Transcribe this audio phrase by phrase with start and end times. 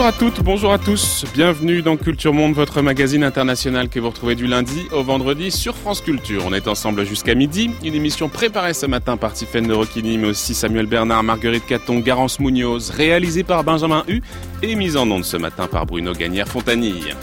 [0.00, 1.26] Bonjour à toutes, bonjour à tous.
[1.34, 5.76] Bienvenue dans Culture Monde, votre magazine international que vous retrouvez du lundi au vendredi sur
[5.76, 6.42] France Culture.
[6.46, 7.70] On est ensemble jusqu'à midi.
[7.84, 11.98] Une émission préparée ce matin par Tiffaine de Rocchini, mais aussi Samuel Bernard, Marguerite Caton,
[11.98, 14.22] Garance Munoz, réalisée par Benjamin Hu
[14.62, 17.14] et mise en onde ce matin par Bruno Gagnère-Fontanille.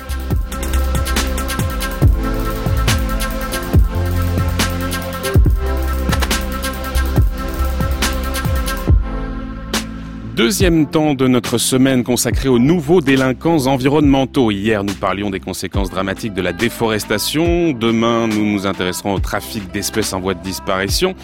[10.38, 14.52] Deuxième temps de notre semaine consacrée aux nouveaux délinquants environnementaux.
[14.52, 17.72] Hier, nous parlions des conséquences dramatiques de la déforestation.
[17.72, 21.16] Demain, nous nous intéresserons au trafic d'espèces en voie de disparition.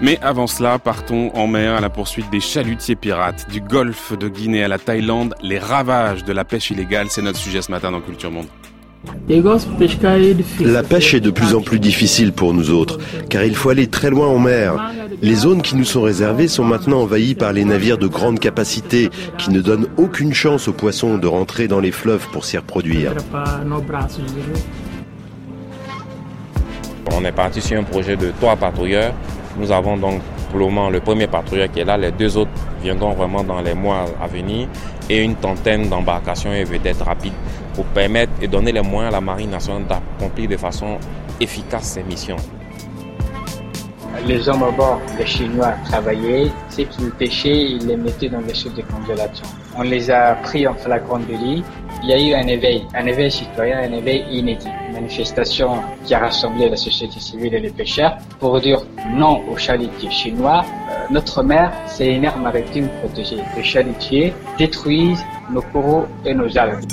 [0.00, 3.50] Mais avant cela, partons en mer à la poursuite des chalutiers pirates.
[3.50, 7.40] Du golfe de Guinée à la Thaïlande, les ravages de la pêche illégale, c'est notre
[7.40, 8.46] sujet ce matin dans Culture Monde.
[10.60, 12.98] La pêche est de plus en plus difficile pour nous autres,
[13.28, 14.92] car il faut aller très loin en mer.
[15.22, 19.08] Les zones qui nous sont réservées sont maintenant envahies par les navires de grande capacité,
[19.38, 23.14] qui ne donnent aucune chance aux poissons de rentrer dans les fleuves pour s'y reproduire.
[27.12, 29.14] On est parti sur un projet de trois patrouilleurs.
[29.58, 30.20] Nous avons donc
[30.50, 32.50] pour le moment le premier patrouilleur qui est là, les deux autres
[32.82, 34.68] viendront vraiment dans les mois à venir
[35.08, 37.32] et une trentaine d'embarcations et vedettes rapides
[37.84, 40.98] permettre et donner les moyens à la Marine nationale d'accomplir de façon
[41.40, 42.36] efficace ses missions.
[44.26, 46.50] Les hommes à bord, les Chinois, travaillaient.
[46.68, 49.46] Ce qu'ils pêchaient, ils les mettaient dans les choses de congélation.
[49.76, 51.62] On les a pris en flagrant délit.
[52.02, 54.68] Il y a eu un éveil, un éveil citoyen, un éveil inédit.
[54.88, 58.82] Une manifestation qui a rassemblé la société civile et les pêcheurs pour dire
[59.14, 60.64] non aux chalutiers chinois.
[60.90, 63.38] Euh, notre mer, c'est une aire maritime protégée.
[63.56, 66.84] Les chalutiers détruisent nos coraux et nos algues.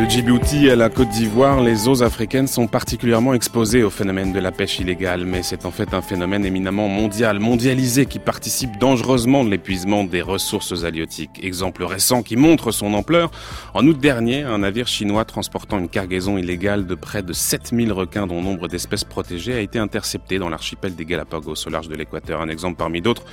[0.00, 4.40] De Djibouti à la Côte d'Ivoire, les eaux africaines sont particulièrement exposées au phénomène de
[4.40, 9.44] la pêche illégale, mais c'est en fait un phénomène éminemment mondial, mondialisé, qui participe dangereusement
[9.44, 11.44] de l'épuisement des ressources halieutiques.
[11.44, 13.30] Exemple récent qui montre son ampleur,
[13.74, 18.26] en août dernier, un navire chinois transportant une cargaison illégale de près de 7000 requins
[18.26, 22.40] dont nombre d'espèces protégées a été intercepté dans l'archipel des Galapagos au large de l'équateur.
[22.40, 23.24] Un exemple parmi d'autres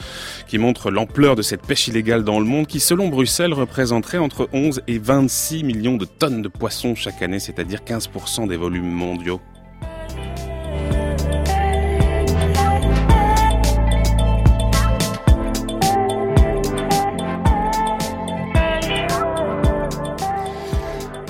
[0.50, 4.50] qui montre l'ampleur de cette pêche illégale dans le monde qui, selon Bruxelles, représenterait entre
[4.52, 9.40] 11 et 26 millions de tonnes de poissons chaque année, c'est-à-dire 15% des volumes mondiaux.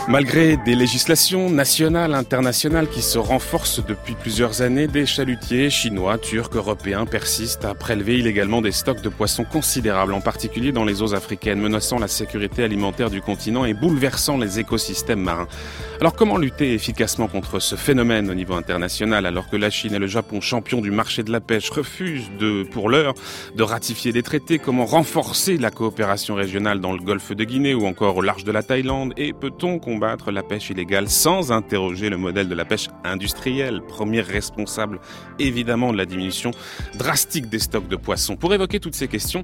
[0.09, 6.55] Malgré des législations nationales, internationales qui se renforcent depuis plusieurs années, des chalutiers chinois, turcs,
[6.55, 11.13] européens persistent à prélever illégalement des stocks de poissons considérables, en particulier dans les eaux
[11.13, 15.49] africaines, menaçant la sécurité alimentaire du continent et bouleversant les écosystèmes marins.
[15.99, 19.99] Alors comment lutter efficacement contre ce phénomène au niveau international alors que la Chine et
[19.99, 23.13] le Japon, champions du marché de la pêche, refusent de, pour l'heure
[23.55, 24.57] de ratifier des traités?
[24.57, 28.53] Comment renforcer la coopération régionale dans le golfe de Guinée ou encore au large de
[28.53, 29.13] la Thaïlande?
[29.17, 34.21] Et peut-on combattre la pêche illégale sans interroger le modèle de la pêche industrielle, premier
[34.21, 34.99] responsable
[35.39, 36.51] évidemment de la diminution
[36.99, 38.35] drastique des stocks de poissons.
[38.35, 39.41] Pour évoquer toutes ces questions,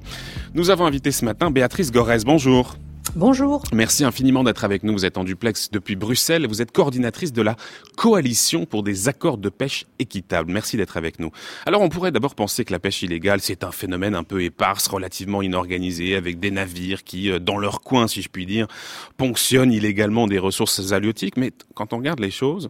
[0.54, 2.24] nous avons invité ce matin Béatrice Gorès.
[2.24, 2.76] Bonjour.
[3.16, 3.62] Bonjour.
[3.72, 4.92] Merci infiniment d'être avec nous.
[4.92, 6.48] Vous êtes en duplex depuis Bruxelles.
[6.48, 7.54] Vous êtes coordinatrice de la
[7.96, 10.50] coalition pour des accords de pêche équitables.
[10.50, 11.30] Merci d'être avec nous.
[11.64, 14.88] Alors on pourrait d'abord penser que la pêche illégale, c'est un phénomène un peu éparse,
[14.88, 18.66] relativement inorganisé, avec des navires qui, euh, dans leur coin, si je puis dire,
[19.16, 21.36] ponctionnent illégalement des ressources halieutiques.
[21.36, 22.68] Mais quand on regarde les choses,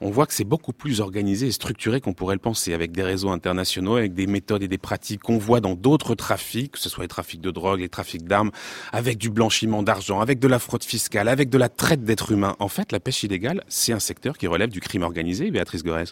[0.00, 3.04] on voit que c'est beaucoup plus organisé et structuré qu'on pourrait le penser, avec des
[3.04, 6.88] réseaux internationaux, avec des méthodes et des pratiques qu'on voit dans d'autres trafics, que ce
[6.88, 8.50] soit les trafics de drogue, les trafics d'armes,
[8.92, 12.56] avec du blanchiment d'argent, avec de la fraude fiscale, avec de la traite d'êtres humains.
[12.58, 16.06] En fait, la pêche illégale, c'est un secteur qui relève du crime organisé, Béatrice Gorez.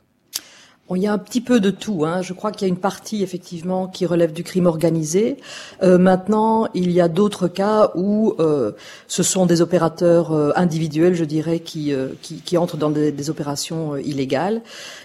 [0.89, 2.05] Bon, il y a un petit peu de tout.
[2.05, 2.23] Hein.
[2.23, 5.37] Je crois qu'il y a une partie effectivement qui relève du crime organisé.
[5.85, 8.73] Euh, maintenant, il y a d'autres cas où euh,
[9.07, 13.13] ce sont des opérateurs euh, individuels, je dirais, qui, euh, qui, qui, entrent dans des,
[13.13, 14.61] des opérations euh, illégales.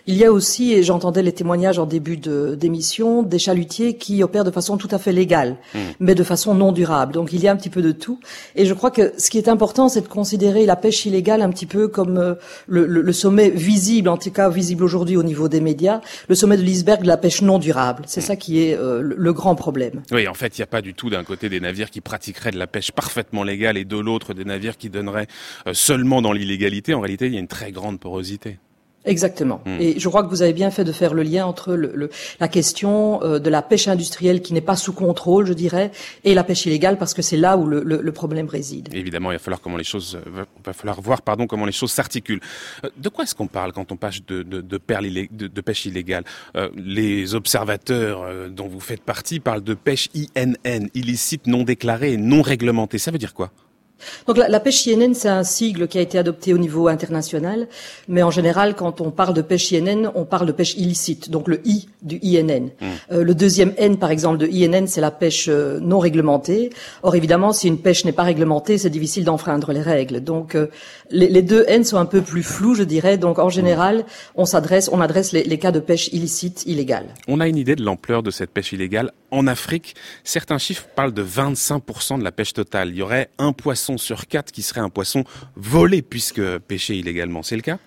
[0.08, 4.46] Il y a aussi, et j'entendais les témoignages en début d'émission, des chalutiers qui opèrent
[4.46, 5.80] de façon tout à fait légale, mmh.
[6.00, 7.14] mais de façon non durable.
[7.14, 8.20] Donc il y a un petit peu de tout.
[8.56, 11.52] Et je crois que ce qui est important, c'est de considérer la pêche illégale un
[11.52, 12.16] petit peu comme
[12.68, 16.36] le, le, le sommet visible, en tout cas visible aujourd'hui au niveau des médias, le
[16.36, 18.04] sommet de l'iceberg de la pêche non durable.
[18.08, 20.02] C'est ça qui est euh, le, grand problème.
[20.12, 22.52] Oui, en fait, il n'y a pas du tout d'un côté des navires qui pratiqueraient
[22.52, 25.28] de la pêche parfaitement légale et de l'autre des navires qui donneraient
[25.68, 26.94] euh, seulement dans l'illégalité.
[26.94, 28.58] En réalité, il y a une très grande porosité.
[29.07, 29.62] Exactement.
[29.65, 29.77] Hmm.
[29.80, 32.09] Et je crois que vous avez bien fait de faire le lien entre le,
[32.39, 35.92] la question euh, de la pêche industrielle qui n'est pas sous contrôle, je dirais,
[36.24, 38.89] et la pêche illégale, parce que c'est là où le, le, problème réside.
[38.94, 41.92] Évidemment, il va falloir comment les choses, euh, va falloir voir, pardon, comment les choses
[41.92, 42.42] s'articulent.
[42.83, 44.77] Euh, de quoi est-ce qu'on parle quand on parle de, de, de,
[45.48, 46.24] de, pêche illégale?
[46.75, 52.98] Les observateurs dont vous faites partie parlent de pêche INN, illicite, non déclarée non réglementée.
[52.98, 53.51] Ça veut dire quoi?
[54.28, 57.68] Donc la, pêche INN, c'est un sigle qui a été adopté au niveau international,
[58.08, 61.48] mais en général, quand on parle de pêche INN, on parle de pêche illicite, donc
[61.48, 62.66] le I du INN.
[62.66, 62.86] Mmh.
[63.12, 66.70] Euh, le deuxième N, par exemple, de INN, c'est la pêche euh, non réglementée.
[67.04, 70.22] Or, évidemment, si une pêche n'est pas réglementée, c'est difficile d'enfreindre les règles.
[70.22, 70.68] Donc, euh,
[71.10, 73.18] les, deux N sont un peu plus flous, je dirais.
[73.18, 74.06] Donc, en général,
[74.36, 77.08] on s'adresse, on adresse les, les cas de pêche illicite, illégale.
[77.28, 79.96] On a une idée de l'ampleur de cette pêche illégale en Afrique.
[80.24, 82.90] Certains chiffres parlent de 25% de la pêche totale.
[82.90, 85.24] Il y aurait un poisson sur quatre qui serait un poisson
[85.56, 87.44] volé puisque pêché illégalement.
[87.44, 87.80] C'est le cas?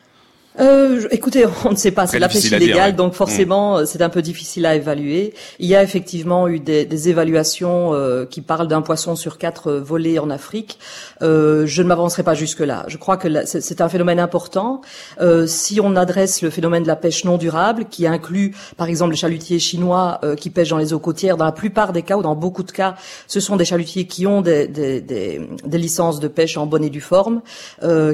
[0.59, 3.87] Euh, écoutez, on ne sait pas, c'est la pêche illégale, donc forcément mm.
[3.87, 5.33] c'est un peu difficile à évaluer.
[5.61, 9.71] Il y a effectivement eu des, des évaluations euh, qui parlent d'un poisson sur quatre
[9.71, 10.79] euh, volé en Afrique.
[11.23, 12.85] Euh, je ne m'avancerai pas jusque-là.
[12.89, 14.81] Je crois que c'est un phénomène important.
[15.21, 19.13] Euh, si on adresse le phénomène de la pêche non durable, qui inclut par exemple
[19.13, 22.17] les chalutiers chinois euh, qui pêchent dans les eaux côtières, dans la plupart des cas
[22.17, 22.97] ou dans beaucoup de cas,
[23.29, 26.85] ce sont des chalutiers qui ont des, des, des, des licences de pêche en bonne
[26.85, 27.41] et due forme,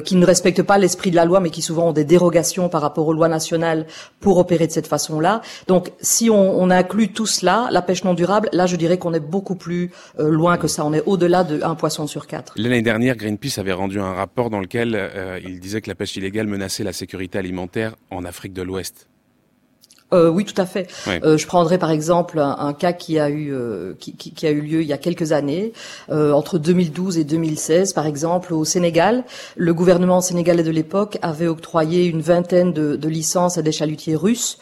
[0.04, 2.25] qui ne respectent pas l'esprit de la loi, mais qui souvent ont des dérogations
[2.70, 3.86] par rapport aux lois nationales
[4.20, 5.40] pour opérer de cette façon-là.
[5.66, 9.20] Donc, si on, inclut tout cela, la pêche non durable, là, je dirais qu'on est
[9.20, 10.84] beaucoup plus euh, loin que ça.
[10.84, 12.54] On est au-delà d'un poisson sur quatre.
[12.56, 16.16] L'année dernière, Greenpeace avait rendu un rapport dans lequel euh, il disait que la pêche
[16.16, 19.06] illégale menaçait la sécurité alimentaire en Afrique de l'Ouest.
[20.12, 20.88] Euh, oui, tout à fait.
[21.08, 24.60] Euh, je prendrai par exemple un, cas qui a eu euh, qui, qui, a eu
[24.60, 25.72] lieu il y a quelques années,
[26.10, 29.24] euh, entre 2012 et 2016, par exemple au Sénégal.
[29.56, 34.16] Le gouvernement sénégalais de l'époque avait octroyé une vingtaine de, de licences à des chalutiers
[34.16, 34.58] russes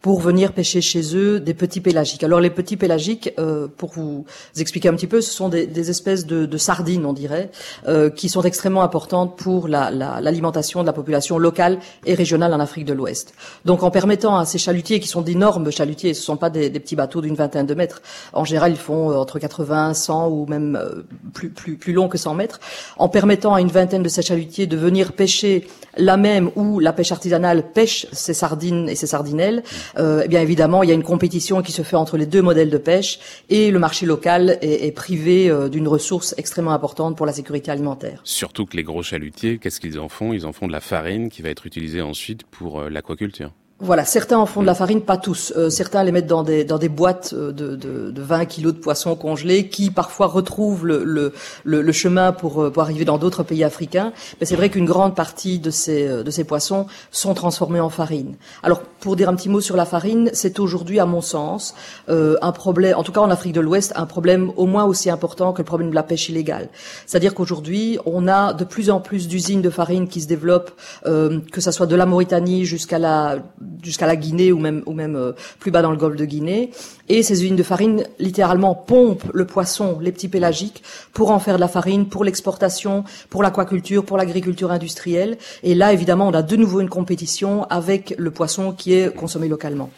[0.00, 2.22] pour venir pêcher chez eux des petits pélagiques.
[2.22, 4.24] Alors les petits pélagiques, euh, pour vous
[4.56, 7.50] expliquer un petit peu, ce sont des, des espèces de, de, sardines, on dirait,
[7.88, 12.60] euh, qui sont extrêmement importantes pour l'alimentation la, de la population locale et régionale en
[12.60, 13.34] Afrique de l'Ouest.
[13.64, 16.70] Donc en permettant à ces chalutiers, qui sont d'énormes chalutiers, ce ne sont pas des,
[16.70, 18.00] des, petits bateaux d'une vingtaine de mètres,
[18.32, 21.02] en général ils font euh, entre 80, 100 ou même euh,
[21.34, 22.60] plus, plus, plus long que 100 mètres,
[22.98, 25.66] en permettant à une vingtaine de ces chalutiers de venir pêcher
[25.96, 29.64] la même ou la pêche artisanale pêche ces sardines et ces sardinelles,
[29.98, 32.42] euh, eh bien évidemment, il y a une compétition qui se fait entre les deux
[32.42, 33.18] modèles de pêche
[33.48, 37.70] et le marché local est, est privé euh, d'une ressource extrêmement importante pour la sécurité
[37.70, 38.20] alimentaire.
[38.24, 40.32] Surtout que les gros chalutiers, qu'est-ce qu'ils en font?
[40.32, 43.52] Ils en font de la farine qui va être utilisée ensuite pour euh, l'aquaculture.
[43.80, 45.52] Voilà, certains en font de la farine, pas tous.
[45.56, 48.74] Euh, certains les mettent dans des dans des boîtes euh, de, de, de 20 kilos
[48.74, 51.32] de poissons congelés qui parfois retrouvent le, le,
[51.62, 54.12] le, chemin pour, euh, pour arriver dans d'autres pays africains.
[54.40, 58.34] Mais c'est vrai qu'une grande partie de ces de ces poissons sont transformés en farine.
[58.64, 61.76] Alors pour dire un petit mot sur la farine, c'est aujourd'hui, à mon sens,
[62.08, 65.52] un problème, en tout cas en Afrique de l'Ouest, un problème au moins aussi important
[65.52, 66.68] que le problème de la pêche illégale.
[67.06, 70.72] C'est-à-dire qu'aujourd'hui, on a de plus en plus d'usines de farine qui se développent,
[71.04, 73.38] que ça soit de la Mauritanie jusqu'à la
[73.82, 76.70] jusqu'à la Guinée ou même, ou même euh, plus bas dans le golfe de Guinée.
[77.08, 80.82] Et ces usines de farine, littéralement, pompent le poisson, les petits pélagiques,
[81.12, 85.38] pour en faire de la farine, pour l'exportation, pour l'aquaculture, pour l'agriculture industrielle.
[85.62, 89.48] Et là, évidemment, on a de nouveau une compétition avec le poisson qui est consommé
[89.48, 89.90] localement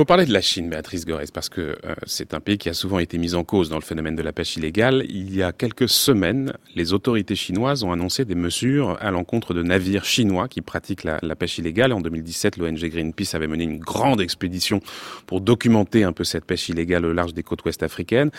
[0.00, 2.72] faut parler de la Chine, Béatrice Gorès, parce que euh, c'est un pays qui a
[2.72, 5.04] souvent été mis en cause dans le phénomène de la pêche illégale.
[5.10, 9.62] Il y a quelques semaines, les autorités chinoises ont annoncé des mesures à l'encontre de
[9.62, 11.92] navires chinois qui pratiquent la, pêche illégale.
[11.92, 14.80] En 2017, l'ONG Greenpeace avait mené une grande expédition
[15.26, 18.30] pour documenter un peu cette pêche illégale au large des côtes ouest africaines.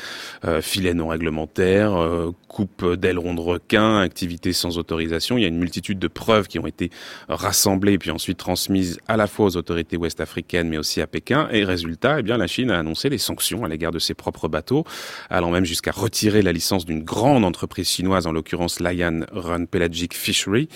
[0.46, 5.38] Euh, filets non réglementaires, euh, coupe d'ailerons de requins, activités sans autorisation.
[5.38, 6.90] Il y a une multitude de preuves qui ont été
[7.30, 11.50] rassemblées puis ensuite transmises à la fois aux autorités ouest africaines mais aussi à Pékin.
[11.52, 14.48] Et résultat, eh bien, la Chine a annoncé les sanctions à l'égard de ses propres
[14.48, 14.86] bateaux,
[15.30, 20.14] allant même jusqu'à retirer la licence d'une grande entreprise chinoise, en l'occurrence Lion Run Pelagic
[20.14, 20.70] Fishery.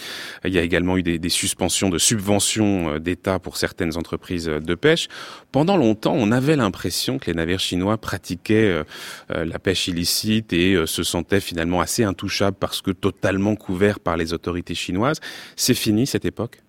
[0.44, 4.76] Il y a également eu des, suspensions de subventions euh, d'État pour certaines entreprises de
[4.76, 5.08] pêche.
[5.52, 8.84] Pendant longtemps, on avait l'impression que les navires chinois pratiquaient euh,
[9.32, 14.18] euh, la pêche illicite et se sentaient finalement assez intouchables parce que totalement couverts par
[14.18, 15.20] les autorités chinoises.
[15.56, 16.65] C'est fini cette époque?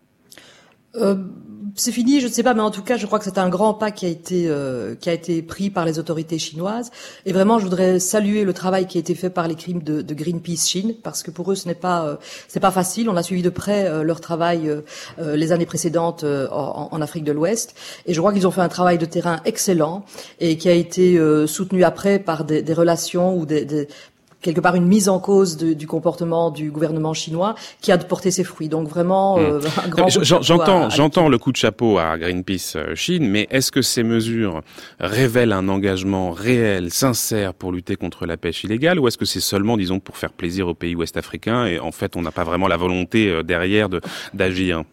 [0.94, 1.16] Euh,
[1.78, 3.50] c'est fini, je ne sais pas, mais en tout cas, je crois que c'est un
[3.50, 6.90] grand pas qui a été euh, qui a été pris par les autorités chinoises.
[7.26, 10.14] Et vraiment, je voudrais saluer le travail qui a été fait par les crimes de,
[10.14, 12.16] Greenpeace Chine, parce que pour eux, ce n'est pas euh,
[12.48, 13.10] c'est pas facile.
[13.10, 14.70] On a suivi de près euh, leur travail
[15.18, 17.74] les années précédentes en, en, Afrique de l'Ouest,
[18.06, 20.04] et je crois qu'ils ont fait un travail de terrain excellent
[20.40, 23.88] et qui a été soutenu après par des, des relations ou des, des
[24.40, 28.44] quelque part une mise en cause du comportement du gouvernement chinois qui a porté ses
[28.44, 28.68] fruits.
[28.68, 29.60] Donc vraiment, hmm.
[29.84, 30.08] un grand.
[30.08, 34.62] J'entends, j'entends le coup de chapeau à Greenpeace Chine, mais est-ce que ces mesures
[35.00, 39.40] révèlent un engagement réel, sincère pour lutter contre la pêche illégale, ou est-ce que c'est
[39.40, 42.68] seulement, disons, pour faire plaisir aux pays ouest-africains et en fait on n'a pas vraiment
[42.68, 43.88] la volonté derrière
[44.34, 44.84] d'agir?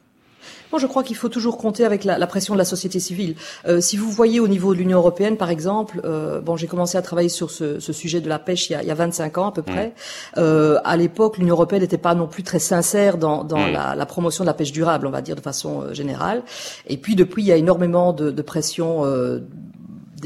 [0.74, 3.36] Moi, je crois qu'il faut toujours compter avec la, la pression de la société civile.
[3.68, 6.98] Euh, si vous voyez au niveau de l'Union européenne, par exemple, euh, bon, j'ai commencé
[6.98, 8.96] à travailler sur ce, ce, sujet de la pêche il y, a, il y a
[8.96, 9.89] 25 ans à peu près.
[9.89, 10.39] Mmh.
[10.39, 13.72] Euh, à l'époque, l'Union européenne n'était pas non plus très sincère dans, dans mmh.
[13.72, 16.42] la, la, promotion de la pêche durable, on va dire de façon euh, générale.
[16.88, 19.03] Et puis depuis, il y a énormément de, de pression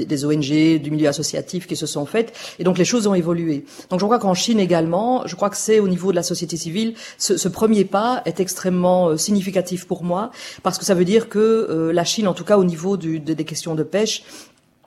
[0.06, 3.66] des, ONG, du milieu associatif qui se sont faites, et donc les choses ont évolué.
[3.90, 6.58] Donc je crois qu'en Chine également, je crois que c'est au niveau de la société
[6.58, 10.32] civile, ce, ce premier pas est extrêmement euh, significatif pour moi,
[10.64, 13.20] parce que ça veut dire que euh, la Chine, en tout cas au niveau du,
[13.20, 14.24] des questions de pêche,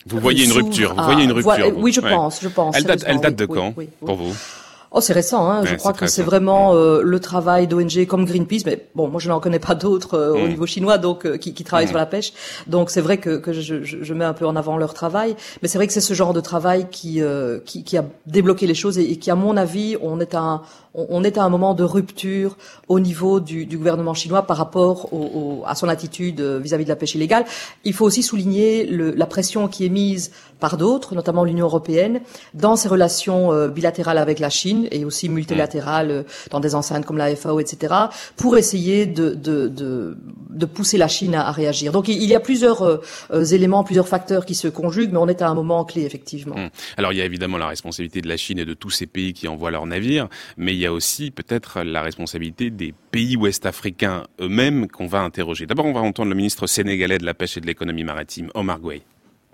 [0.06, 1.76] vous voyez une rupture, vous voyez une rupture.
[1.76, 2.74] oui, je pense, je pense.
[2.76, 4.34] Elle date, elle date de quand pour vous?
[4.92, 5.48] Oh, c'est récent.
[5.48, 5.64] Hein.
[5.64, 8.62] je crois que c'est vraiment euh, le travail d'ONG comme Greenpeace.
[8.66, 10.48] Mais bon, moi, je n'en connais pas d'autres euh, au mm.
[10.48, 11.90] niveau chinois, donc euh, qui, qui, travaillent mm.
[11.90, 12.32] sur la pêche.
[12.66, 15.36] Donc, c'est vrai que, que je, je, mets un peu en avant leur travail.
[15.62, 17.22] Mais c'est vrai que c'est ce genre de travail qui,
[17.64, 20.62] qui, qui, a débloqué les choses et, et, qui, à mon avis, on est un
[20.92, 22.56] on, est à un moment de rupture
[22.88, 26.88] au niveau du, du gouvernement chinois par rapport au, au, à son attitude vis-à-vis de
[26.88, 27.44] la pêche illégale.
[27.84, 32.20] Il faut aussi souligner le, la pression qui est mise par d'autres, notamment l'Union européenne,
[32.54, 37.18] dans ses relations bilatérales avec la Chine et aussi multilatérales euh, dans des enceintes comme
[37.18, 37.94] la FAO, etc.,
[38.36, 40.16] pour essayer de, de, de,
[40.50, 41.92] de pousser la Chine à, réagir.
[41.92, 42.98] Donc il y a plusieurs euh,
[43.32, 46.56] euh, éléments, plusieurs facteurs qui se conjuguent, mais on est à un moment clé, effectivement.
[46.56, 46.70] Hum.
[46.96, 49.32] Alors il y a évidemment la responsabilité de la Chine et de tous ces pays
[49.32, 54.24] qui envoient leurs navires, mais il y a aussi peut-être la responsabilité des pays ouest-africains
[54.40, 55.66] eux-mêmes qu'on va interroger.
[55.66, 58.80] D'abord, on va entendre le ministre sénégalais de la pêche et de l'économie maritime, Omar
[58.80, 59.02] Gueye.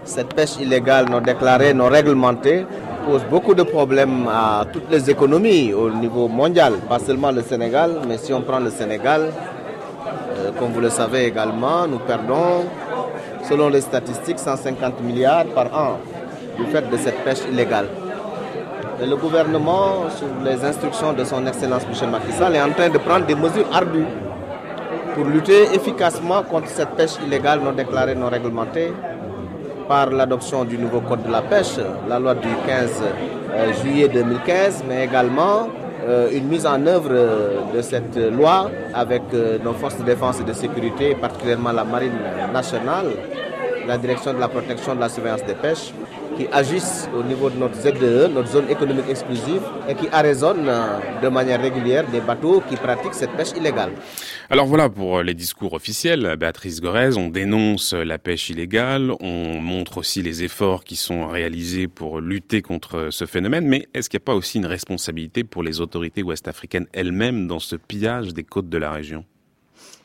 [0.05, 2.67] Cette pêche illégale non déclarée, non réglementée,
[3.07, 8.01] pose beaucoup de problèmes à toutes les économies au niveau mondial, pas seulement le Sénégal,
[8.07, 9.33] mais si on prend le Sénégal,
[10.39, 12.65] euh, comme vous le savez également, nous perdons,
[13.49, 15.99] selon les statistiques, 150 milliards par an
[16.59, 17.89] du fait de cette pêche illégale.
[19.03, 22.91] Et le gouvernement, sous les instructions de son Excellence Michel Macky Sall, est en train
[22.91, 24.07] de prendre des mesures ardues
[25.15, 28.93] pour lutter efficacement contre cette pêche illégale non déclarée, non réglementée,
[29.89, 31.79] par l'adoption du nouveau code de la pêche,
[32.09, 33.03] la loi du 15
[33.53, 35.69] euh, juillet 2015, mais également
[36.07, 37.11] euh, une mise en œuvre
[37.75, 42.19] de cette loi avec euh, nos forces de défense et de sécurité, particulièrement la marine
[42.53, 43.07] nationale,
[43.87, 45.93] la direction de la protection de la surveillance des pêches,
[46.37, 50.71] qui agissent au niveau de notre ZDE, notre zone économique exclusive, et qui arraisonnent
[51.23, 53.93] de manière régulière des bateaux qui pratiquent cette pêche illégale.
[54.51, 56.37] Alors voilà pour les discours officiels.
[56.39, 61.89] Béatrice Gorez, on dénonce la pêche illégale, on montre aussi les efforts qui sont réalisés
[61.89, 65.63] pour lutter contre ce phénomène, mais est-ce qu'il n'y a pas aussi une responsabilité pour
[65.63, 69.25] les autorités ouest-africaines elles-mêmes dans ce pillage des côtes de la région?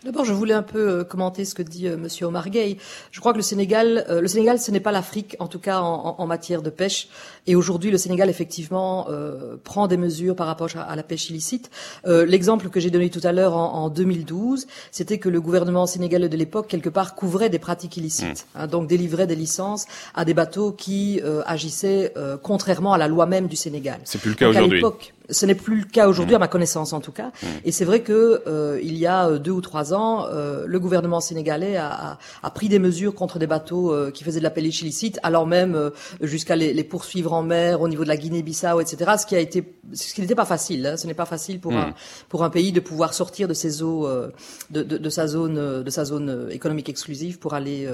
[0.03, 2.77] D'abord, je voulais un peu euh, commenter ce que dit euh, Monsieur Omar Gueye.
[3.11, 5.79] Je crois que le Sénégal, euh, le Sénégal, ce n'est pas l'Afrique, en tout cas
[5.79, 7.07] en, matière de pêche.
[7.47, 11.71] Et aujourd'hui, le Sénégal, effectivement, euh, prend des mesures par rapport à, la pêche illicite.
[12.05, 15.85] Euh, L'exemple que j'ai donné tout à l'heure en, en, 2012, c'était que le gouvernement
[15.87, 18.59] sénégalais de l'époque, quelque part, couvrait des pratiques illicites, mmh.
[18.59, 23.47] hein, donc délivrait des licences à des bateaux qui agissaient contrairement à la loi même
[23.47, 23.99] du Sénégal.
[24.03, 24.83] C'est plus le cas aujourd'hui.
[25.31, 26.35] Ce n'est plus le cas aujourd'hui, mmh.
[26.35, 27.27] à ma connaissance en tout cas.
[27.41, 27.47] Mmh.
[27.65, 31.21] Et c'est vrai que euh, il y a deux ou trois ans, euh, le gouvernement
[31.21, 34.49] sénégalais a, a, a, pris des mesures contre des bateaux euh, qui faisaient de la
[34.49, 38.81] pêche illicite, alors même euh, jusqu'à les, les, poursuivre mer au niveau de la Guinée-Bissau,
[38.81, 39.11] etc.
[39.17, 40.85] Ce qui a été, ce qui n'était pas facile.
[40.85, 40.97] Hein.
[40.97, 41.77] Ce n'est pas facile pour mmh.
[41.77, 41.93] un
[42.27, 44.29] pour un pays de pouvoir sortir de ses eaux, euh,
[44.69, 47.87] de, de, de, sa zone, de sa zone économique exclusive pour aller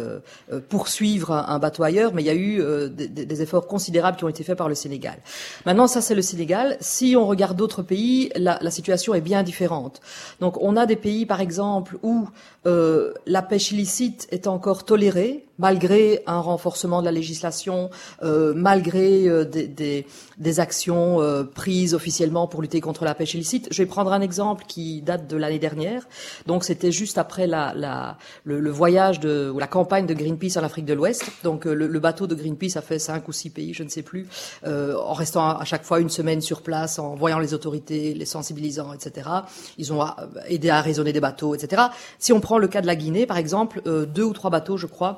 [0.70, 2.14] poursuivre un, un, bateau ailleurs.
[2.14, 4.76] Mais il y a eu des, des efforts considérables qui ont été faits par le
[4.76, 5.18] Sénégal.
[5.66, 6.78] Maintenant, ça c'est le Sénégal.
[6.80, 10.02] Si on regarde d'autres pays, la, la, situation est bien différente.
[10.40, 12.28] Donc on a des pays, par exemple, où
[12.66, 17.90] euh, la pêche illicite est encore tolérée, malgré un renforcement de la législation,
[18.24, 20.06] euh, malgré euh, des, des,
[20.38, 23.68] des, actions euh, prises officiellement pour lutter contre la pêche illicite.
[23.72, 26.08] Je vais prendre un exemple qui date de l'année dernière.
[26.46, 30.58] Donc c'était juste après la, la, le, le, voyage de, ou la campagne de Greenpeace
[30.58, 31.24] en Afrique de l'Ouest.
[31.44, 33.90] Donc euh, le, le, bateau de Greenpeace a fait cinq ou six pays, je ne
[33.90, 34.28] sais plus,
[34.66, 38.26] euh, en restant à, chaque fois une semaine sur place, en voyant les autorités, les
[38.26, 39.30] sensibilisant, etc.
[39.78, 40.06] Ils ont
[40.48, 41.84] aidé à raisonner des bateaux, etc.
[42.20, 44.86] Si on prend le cas de la Guinée, par exemple, deux ou trois bateaux, je
[44.86, 45.18] crois,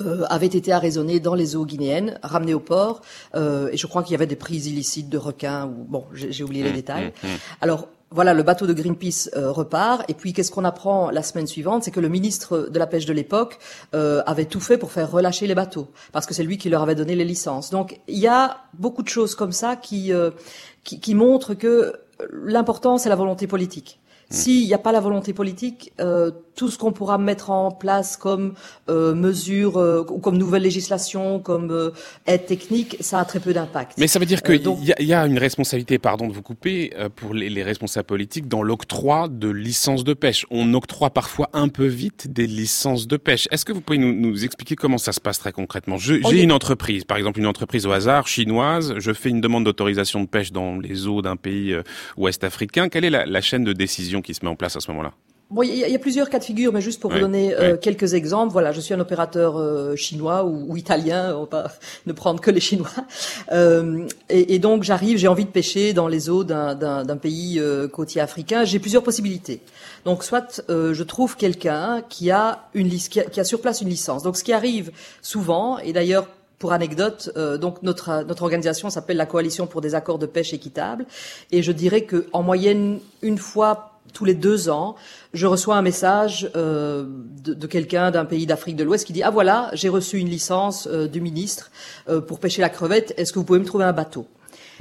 [0.00, 3.00] euh, avait été arraisonné dans les eaux guinéennes, ramené au port,
[3.34, 6.44] euh, et je crois qu'il y avait des prises illicites de requins, ou bon, j'ai
[6.44, 7.12] oublié les mmh, détails.
[7.22, 7.36] Mmh, mmh.
[7.60, 10.04] Alors, voilà, le bateau de Greenpeace euh, repart.
[10.08, 13.06] Et puis, qu'est-ce qu'on apprend la semaine suivante C'est que le ministre de la pêche
[13.06, 13.58] de l'époque
[13.94, 16.82] euh, avait tout fait pour faire relâcher les bateaux, parce que c'est lui qui leur
[16.82, 17.70] avait donné les licences.
[17.70, 20.30] Donc, il y a beaucoup de choses comme ça qui, euh,
[20.82, 21.92] qui, qui montrent que
[22.32, 24.00] l'important, c'est la volonté politique.
[24.30, 24.34] Hmm.
[24.34, 28.18] S'il n'y a pas la volonté politique, euh, tout ce qu'on pourra mettre en place
[28.18, 28.52] comme
[28.90, 31.90] euh, mesures euh, ou comme nouvelle législation, comme euh,
[32.26, 33.94] aide technique, ça a très peu d'impact.
[33.96, 37.32] Mais ça veut dire qu'il y, y, a une responsabilité, pardon de vous couper, pour
[37.32, 40.44] les, les, responsables politiques dans l'octroi de licences de pêche.
[40.50, 43.48] On octroie parfois un peu vite des licences de pêche.
[43.50, 45.96] Est-ce que vous pouvez nous, nous, expliquer comment ça se passe très concrètement?
[45.96, 50.20] J'ai une entreprise, par exemple une entreprise au hasard chinoise, je fais une demande d'autorisation
[50.20, 51.74] de pêche dans les eaux d'un pays
[52.18, 52.90] ouest africain.
[52.90, 55.12] Quelle est la, la chaîne de décision qui se met en place à ce moment-là
[55.50, 57.76] Bon, il y, y, a plusieurs cas de figure, mais juste pour vous donner euh,
[57.76, 58.52] quelques exemples.
[58.52, 61.72] Voilà, je suis un opérateur euh, chinois ou, ou, italien, on va
[62.06, 62.88] ne prendre que les Chinois.
[63.50, 67.60] Euh, et, et, donc j'arrive, j'ai envie de pêcher dans les eaux d'un pays
[67.92, 68.62] côtier africain.
[68.64, 69.60] J'ai plusieurs possibilités.
[70.04, 73.88] Donc soit je trouve quelqu'un qui a une qui a, qui a sur place une
[73.88, 74.22] licence.
[74.22, 76.28] Donc ce qui arrive souvent, et d'ailleurs
[76.60, 80.52] pour anecdote, euh, donc notre notre organisation s'appelle la Coalition pour des accords de pêche
[80.52, 81.06] équitables,
[81.50, 84.96] et je dirais que en moyenne une fois tous les deux ans,
[85.32, 87.06] je reçois un message euh,
[87.44, 90.88] de, quelqu'un d'un pays d'Afrique de l'Ouest qui dit ah voilà j'ai reçu une licence
[90.90, 91.70] euh, du ministre
[92.08, 94.26] euh, pour pêcher la crevette est-ce que vous pouvez me trouver un bateau?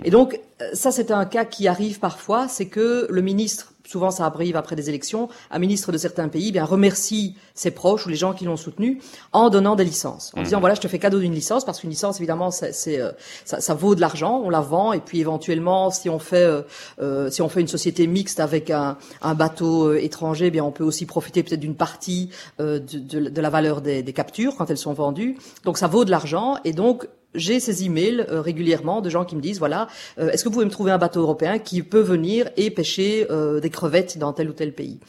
[0.03, 0.39] Et donc
[0.73, 4.75] ça c'est un cas qui arrive parfois c'est que le ministre souvent ça arrive après
[4.75, 8.33] des élections, un ministre de certains pays eh bien remercie ses proches ou les gens
[8.33, 9.01] qui l'ont soutenu
[9.33, 10.43] en donnant des licences, en mmh.
[10.43, 13.11] disant voilà je te fais cadeau d'une licence parce qu'une licence évidemment c'est euh,
[13.45, 16.61] ça, ça, vaut de l'argent, on la vend et puis éventuellement si on fait euh,
[17.01, 20.63] euh, si on fait une société mixte avec un, un bateau euh, étranger, eh bien
[20.63, 22.29] on peut aussi profiter peut-être d'une partie
[22.59, 25.37] euh, de, de, de, la valeur des, des captures quand elles sont vendues.
[25.65, 29.35] Donc ça vaut de l'argent et donc j'ai ces emails euh, régulièrement de gens qui
[29.35, 32.01] me disent voilà, euh, est-ce que vous pouvez me trouver un bateau européen qui peut
[32.01, 34.99] venir et pêcher euh, des crevettes dans tel ou tel pays?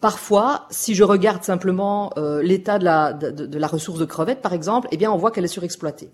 [0.00, 4.54] Parfois, si je regarde simplement euh, l'état de la, de, la ressource de crevettes, par
[4.54, 6.08] exemple, eh bien, on voit qu'elle est surexploitée.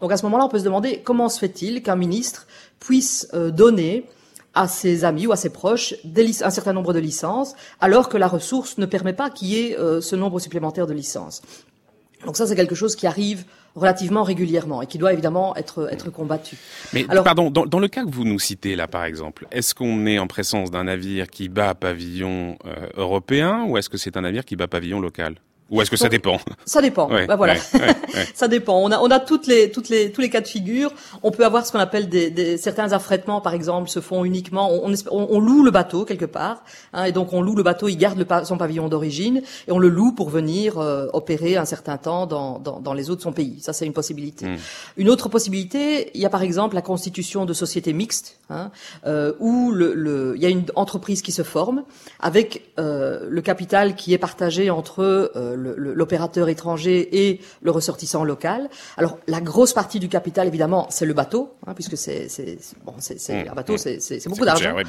[0.00, 2.46] Donc, à ce moment-là, on peut se demander comment se fait-il qu'un ministre
[2.78, 4.06] puisse euh, donner
[4.54, 8.16] à ses amis ou à ses proches des un certain nombre de licences, alors que
[8.16, 11.42] la ressource ne permet pas qu'il y ait euh, ce nombre supplémentaire de licences.
[12.24, 16.10] Donc ça, c'est quelque chose qui arrive relativement régulièrement et qui doit évidemment être, être
[16.10, 16.56] combattu.
[16.92, 19.74] Mais Alors, pardon, dans, dans, le cas que vous nous citez là, par exemple, est-ce
[19.74, 24.16] qu'on est en présence d'un navire qui bat pavillon euh, européen ou est-ce que c'est
[24.16, 25.36] un navire qui bat pavillon local?
[25.72, 27.10] Ou est-ce que ça dépend Ça dépend.
[27.10, 28.78] Ouais, bah voilà, ouais, ouais, ça dépend.
[28.78, 30.92] On a on a toutes les toutes les tous les cas de figure.
[31.22, 34.70] On peut avoir ce qu'on appelle des, des, certains affrètements, par exemple, se font uniquement.
[34.70, 37.88] On, on, on loue le bateau quelque part, hein, et donc on loue le bateau.
[37.88, 41.64] Il garde le, son pavillon d'origine et on le loue pour venir euh, opérer un
[41.64, 43.58] certain temps dans, dans, dans les eaux de son pays.
[43.60, 44.46] Ça c'est une possibilité.
[44.46, 44.56] Mm.
[44.98, 48.70] Une autre possibilité, il y a par exemple la constitution de sociétés mixtes, hein,
[49.06, 51.84] euh, où le, le, il y a une entreprise qui se forme
[52.20, 58.68] avec euh, le capital qui est partagé entre euh, l'opérateur étranger et le ressortissant local.
[58.96, 62.28] Alors la grosse partie du capital, évidemment, c'est le bateau, hein, puisque c'est
[62.84, 64.00] bon, c'est mmh, un bateau, mmh.
[64.00, 64.74] c'est beaucoup d'argent.
[64.76, 64.84] Oui,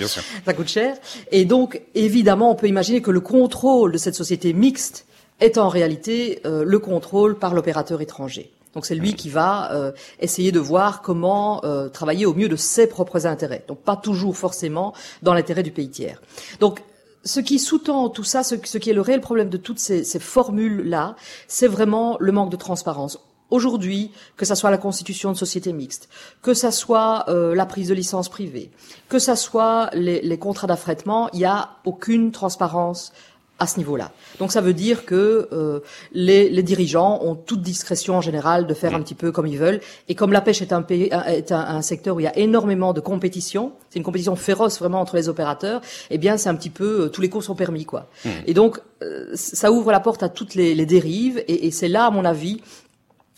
[0.45, 0.97] ça coûte cher.
[1.31, 5.05] Et donc évidemment, on peut imaginer que le contrôle de cette société mixte
[5.39, 8.51] est en réalité euh, le contrôle par l'opérateur étranger.
[8.73, 9.15] Donc c'est lui mmh.
[9.15, 13.63] qui va euh, essayer de voir comment euh, travailler au mieux de ses propres intérêts.
[13.67, 16.21] Donc pas toujours forcément dans l'intérêt du pays tiers.
[16.59, 16.81] Donc
[17.23, 21.15] ce qui sous-tend tout ça, ce, qui est le réel problème de toutes ces, formules-là,
[21.47, 23.19] c'est vraiment le manque de transparence.
[23.49, 26.09] Aujourd'hui, que ça soit la constitution de société mixte,
[26.41, 28.71] que ça soit euh, la prise de licence privée,
[29.09, 33.13] que ça soit les, les contrats d'affrètement, il n'y a aucune transparence
[33.63, 34.11] à ce niveau-là.
[34.39, 35.79] Donc ça veut dire que euh,
[36.11, 38.95] les, les, dirigeants ont toute discrétion en général de faire mmh.
[38.95, 39.79] un petit peu comme ils veulent.
[40.09, 42.37] Et comme la pêche est un, pays, est un, un secteur où il y a
[42.37, 46.55] énormément de compétition, c'est une compétition féroce vraiment entre les opérateurs, eh bien c'est un
[46.55, 48.07] petit peu euh, tous les cours sont permis quoi.
[48.25, 48.29] Mmh.
[48.47, 51.43] Et donc euh, ça ouvre la porte à toutes les, les dérives.
[51.47, 52.61] Et, et c'est là, à mon avis,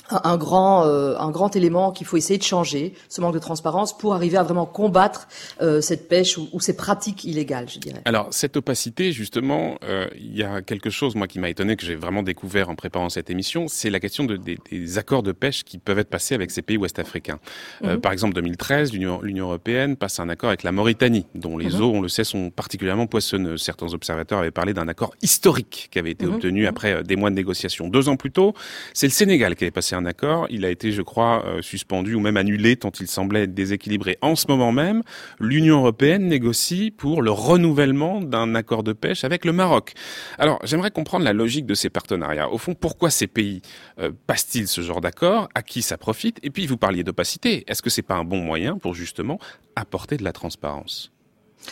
[0.10, 3.98] un grand, euh, un grand élément qu'il faut essayer de changer, ce manque de transparence,
[3.98, 5.28] pour arriver à vraiment combattre
[5.62, 8.02] euh, cette pêche ou, ou, ces pratiques illégales, je dirais.
[8.06, 11.86] Alors, cette opacité, justement, euh, il y a quelque chose, moi, qui m'a étonné, que
[11.86, 15.32] j'ai vraiment découvert en préparant cette émission, c'est la question de, des, des, accords de
[15.32, 17.40] pêche qui peuvent être passés avec ces pays ouest-africains.
[17.82, 18.00] Mm -hmm.
[18.00, 21.82] par exemple, 2013, l'Union européenne passe un accord avec la Mauritanie, dont les -hmm.
[21.82, 23.62] eaux, on le sait, sont particulièrement poissonneuses.
[23.62, 26.34] Certains observateurs avaient parlé d'un accord historique qui avait été -hmm.
[26.36, 27.88] obtenu après des mois de négociations.
[27.90, 28.54] Deux ans plus tôt,
[28.94, 30.48] c'est le Sénégal qui avait passé un accord.
[30.50, 34.18] Il a été, je crois, euh, suspendu ou même annulé tant il semblait déséquilibré.
[34.22, 35.02] En ce moment même,
[35.40, 39.94] l'Union européenne négocie pour le renouvellement d'un accord de pêche avec le Maroc.
[40.38, 42.50] Alors, j'aimerais comprendre la logique de ces partenariats.
[42.50, 43.62] Au fond, pourquoi ces pays
[44.00, 45.50] euh, passent-ils ce genre d'accord?
[45.56, 46.40] À qui ça profite?
[46.44, 47.64] Et puis, vous parliez d'opacité.
[47.68, 49.40] Est-ce que c'est pas un bon moyen pour justement
[49.76, 51.15] apporter de la transparence?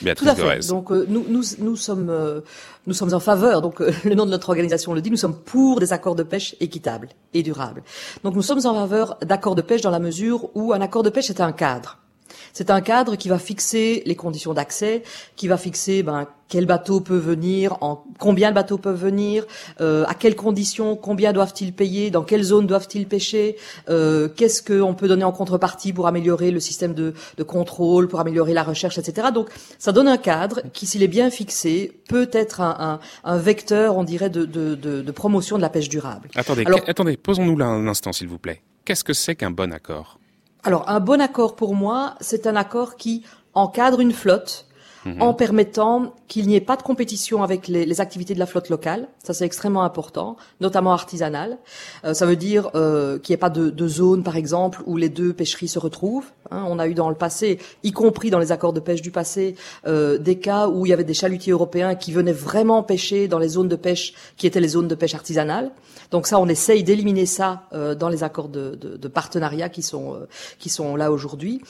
[0.02, 0.68] Béatrice Tout à fait.
[0.68, 2.42] Donc nous, nous, nous sommes
[2.86, 3.62] nous sommes en faveur.
[3.62, 5.12] Donc le nom de notre organisation le dit.
[5.12, 7.84] Nous sommes pour des accords de pêche équitables et durables.
[8.24, 11.10] Donc nous sommes en faveur d'accords de pêche dans la mesure où un accord de
[11.10, 11.98] pêche est un cadre.
[12.54, 15.04] C'est un cadre qui va fixer les conditions d'accès,
[15.36, 19.44] qui va fixer ben, quel bateau peut venir, en, combien de bateaux peuvent venir,
[19.82, 23.58] euh, à quelles conditions, combien doivent-ils payer, dans quelle zone doivent-ils pêcher,
[23.90, 28.20] euh, qu'est-ce qu'on peut donner en contrepartie pour améliorer le système de, de, contrôle, pour
[28.20, 29.30] améliorer la recherche, etc.
[29.34, 33.38] Donc ça donne un cadre qui, s'il est bien fixé, peut être un, un, un
[33.38, 36.30] vecteur, on dirait, de, de, de, promotion de la pêche durable.
[36.36, 38.62] Attendez, Alors, attendez, posons-nous là un instant, s'il vous plaît.
[38.86, 40.20] Qu'est-ce que c'est qu'un bon accord?
[40.66, 44.66] Alors, un bon accord pour moi, c'est un accord qui encadre une flotte
[45.20, 49.08] en permettant qu'il n'y ait pas de compétition avec les, activités de la flotte locale.
[49.24, 51.58] Ça, c'est extrêmement important, notamment artisanale.
[52.06, 54.98] Euh, ça veut dire euh, qu'il n'y ait pas de, de, zone, par exemple, où
[54.98, 56.32] les deux pêcheries se retrouvent.
[56.52, 56.66] Hein.
[56.68, 59.56] on a eu dans le passé, y compris dans les accords de pêche du passé,
[59.88, 63.40] euh, des cas où il y avait des chalutiers européens qui venaient vraiment pêcher dans
[63.40, 65.72] les zones de pêche qui étaient les zones de pêche artisanale.
[66.12, 69.82] Donc ça, on essaye d'éliminer ça euh, dans les accords de, de, de partenariat qui
[69.82, 70.28] sont euh,
[70.60, 71.62] qui sont là aujourd'hui.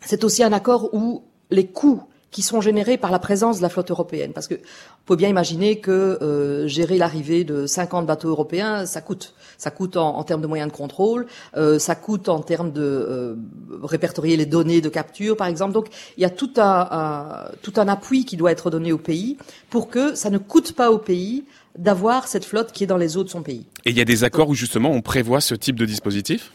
[0.00, 2.02] C'est aussi un accord où les coûts
[2.34, 4.32] qui sont générés par la présence de la flotte européenne.
[4.32, 9.00] Parce que on peut bien imaginer que euh, gérer l'arrivée de 50 bateaux européens, ça
[9.00, 9.34] coûte.
[9.56, 12.82] Ça coûte en, en termes de moyens de contrôle, euh, ça coûte en termes de
[12.82, 13.36] euh,
[13.84, 15.72] répertorier les données de capture, par exemple.
[15.72, 18.98] Donc il y a tout un, un, tout un appui qui doit être donné au
[18.98, 19.38] pays
[19.70, 21.44] pour que ça ne coûte pas au pays
[21.78, 23.64] d'avoir cette flotte qui est dans les eaux de son pays.
[23.84, 26.50] Et il y a des accords où justement on prévoit ce type de dispositif?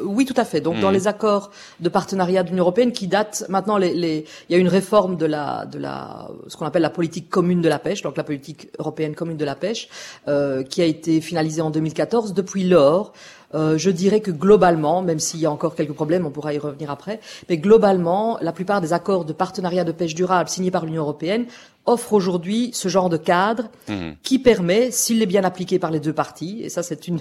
[0.00, 0.60] Oui, tout à fait.
[0.60, 0.94] Donc, dans mmh.
[0.94, 1.50] les accords
[1.80, 5.16] de partenariat de l'Union européenne qui datent maintenant, les, les, il y a une réforme
[5.16, 8.24] de la, de la, ce qu'on appelle la politique commune de la pêche, donc la
[8.24, 9.88] politique européenne commune de la pêche,
[10.28, 12.32] euh, qui a été finalisée en 2014.
[12.32, 13.12] Depuis lors,
[13.54, 16.58] euh, je dirais que globalement, même s'il y a encore quelques problèmes, on pourra y
[16.58, 20.86] revenir après, mais globalement, la plupart des accords de partenariat de pêche durable signés par
[20.86, 21.46] l'Union européenne
[21.84, 24.12] offrent aujourd'hui ce genre de cadre mmh.
[24.22, 27.20] qui permet, s'il est bien appliqué par les deux parties, et ça c'est une,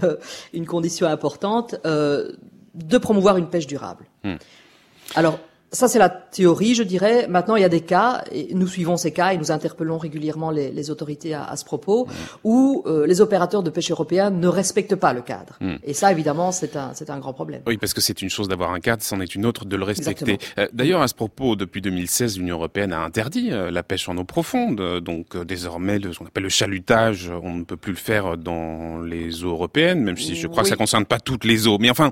[0.53, 2.31] une condition importante, euh,
[2.73, 4.05] de promouvoir une pêche durable.
[4.23, 4.35] Mmh.
[5.15, 5.39] Alors,
[5.73, 7.27] ça, c'est la théorie, je dirais.
[7.29, 10.51] Maintenant, il y a des cas, et nous suivons ces cas et nous interpellons régulièrement
[10.51, 12.11] les, les autorités à, à, ce propos, mmh.
[12.43, 15.57] où euh, les opérateurs de pêche européens ne respectent pas le cadre.
[15.61, 15.75] Mmh.
[15.85, 17.61] Et ça, évidemment, c'est un, c'est un grand problème.
[17.67, 19.85] Oui, parce que c'est une chose d'avoir un cadre, c'en est une autre de le
[19.85, 20.39] respecter.
[20.57, 24.17] Euh, D'ailleurs, à ce propos, depuis 2016, l'Union européenne a interdit euh, la pêche en
[24.17, 24.99] eau profonde.
[24.99, 28.37] Donc, euh, désormais, le, ce qu'on appelle le chalutage, on ne peut plus le faire
[28.37, 30.69] dans les eaux européennes, même si je crois oui.
[30.69, 31.77] que ça concerne pas toutes les eaux.
[31.79, 32.11] Mais enfin,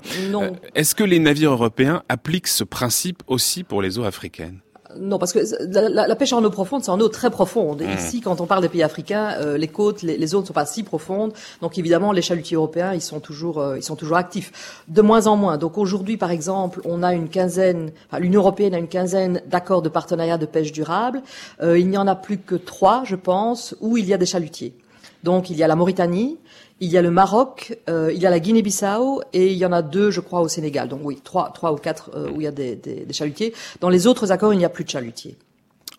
[0.74, 4.60] est-ce que les navires européens appliquent ce principe aussi pour les eaux africaines
[4.98, 5.38] non, parce que
[5.72, 7.82] la, la, la, pêche en eau profonde, c'est en eau très profonde.
[7.82, 7.98] mmh.
[7.98, 10.52] ici, quand on parle des pays africains, euh, les côtes, les, les, eaux ne sont
[10.52, 11.32] pas si profondes.
[11.60, 14.82] Donc, évidemment, les chalutiers européens, ils sont toujours, euh, ils sont toujours actifs.
[14.88, 15.58] De moins en moins.
[15.58, 19.82] Donc, aujourd'hui, par exemple, on a une quinzaine, enfin, l'Union européenne a une quinzaine d'accords
[19.82, 21.22] de partenariat de pêche durable.
[21.62, 24.26] Euh, il n'y en a plus que trois, je pense, où il y a des
[24.26, 24.74] chalutiers.
[25.22, 26.38] Donc, il y a la Mauritanie,
[26.80, 29.72] il y a le Maroc, euh, il y a la Guinée-Bissau et il y en
[29.72, 30.88] a deux, je crois, au Sénégal.
[30.88, 33.52] Donc oui, trois, trois ou quatre euh, où il y a des, des, des, chalutiers.
[33.80, 35.36] Dans les autres accords, il n'y a plus de chalutiers.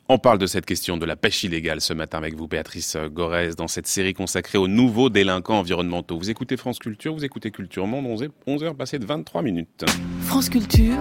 [0.10, 3.52] On parle de cette question de la pêche illégale ce matin avec vous, Béatrice Gorez,
[3.56, 6.18] dans cette série consacrée aux nouveaux délinquants environnementaux.
[6.18, 9.86] Vous écoutez France Culture, vous écoutez Culture Monde, 11 heures passées de 23 minutes.
[10.24, 10.98] France Culture,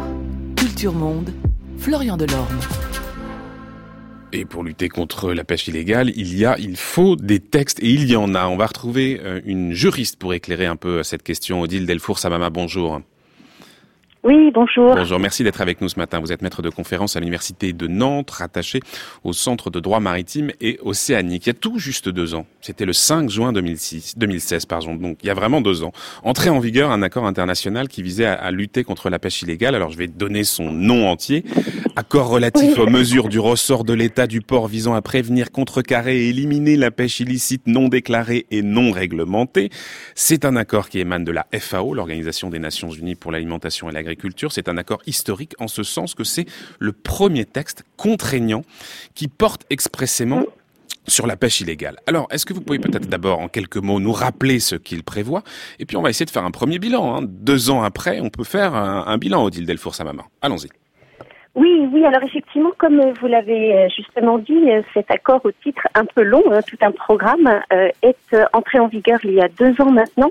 [0.57, 1.31] Culture Monde,
[1.79, 2.61] Florian Delorme.
[4.33, 7.91] Et pour lutter contre la pêche illégale, il y a, il faut des textes et
[7.91, 8.47] il y en a.
[8.47, 11.61] On va retrouver euh, une juriste pour éclairer un peu cette question.
[11.61, 13.01] Odile Delfour Samama, bonjour.
[14.23, 14.95] Oui, bonjour.
[14.95, 16.21] Bonjour, merci d'être avec nous ce matin.
[16.21, 18.81] Vous êtes maître de conférence à l'Université de Nantes, rattaché
[19.25, 21.47] au Centre de droit maritime et océanique.
[21.47, 25.17] Il y a tout juste deux ans, c'était le 5 juin 2006, 2016, pardon, donc
[25.23, 28.35] il y a vraiment deux ans, entré en vigueur un accord international qui visait à,
[28.35, 29.75] à lutter contre la pêche illégale.
[29.75, 31.43] Alors je vais donner son nom entier.
[31.97, 32.83] Accord relatif oui.
[32.83, 36.91] aux mesures du ressort de l'État du port visant à prévenir, contrecarrer et éliminer la
[36.91, 39.71] pêche illicite non déclarée et non réglementée.
[40.15, 43.93] C'est un accord qui émane de la FAO, l'Organisation des Nations Unies pour l'alimentation et
[43.93, 44.10] l'agriculture
[44.51, 46.47] C'est un accord historique en ce sens que c'est
[46.79, 48.63] le premier texte contraignant
[49.15, 50.45] qui porte expressément
[51.07, 51.97] sur la pêche illégale.
[52.07, 55.43] Alors, est-ce que vous pouvez peut-être d'abord, en quelques mots, nous rappeler ce qu'il prévoit
[55.79, 57.17] Et puis, on va essayer de faire un premier bilan.
[57.17, 57.23] Hein.
[57.27, 60.25] Deux ans après, on peut faire un, un bilan, Odile Delfour Samama.
[60.43, 60.69] Allons-y.
[61.57, 65.83] Oui, oui, alors effectivement, comme vous l'avez euh, justement dit, euh, cet accord au titre
[65.95, 69.49] un peu long, hein, tout un programme, euh, est entré en vigueur il y a
[69.49, 70.31] deux ans maintenant,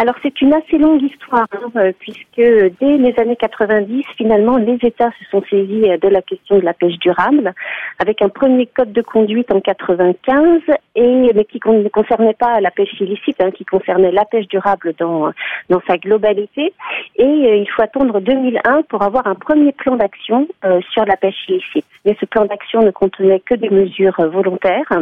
[0.00, 4.78] Alors c'est une assez longue histoire, hein, euh, puisque dès les années 90, finalement, les
[4.80, 7.52] États se sont saisis euh, de la question de la pêche durable,
[7.98, 10.60] avec un premier code de conduite en 95,
[10.94, 14.94] et mais qui ne concernait pas la pêche illicite, hein, qui concernait la pêche durable
[15.00, 15.32] dans
[15.68, 16.72] dans sa globalité.
[17.16, 20.46] Et euh, il faut attendre 2001 pour avoir un premier plan d'action
[20.92, 21.86] sur la pêche illicite.
[22.04, 24.92] Mais ce plan d'action ne contenait que des mesures volontaires,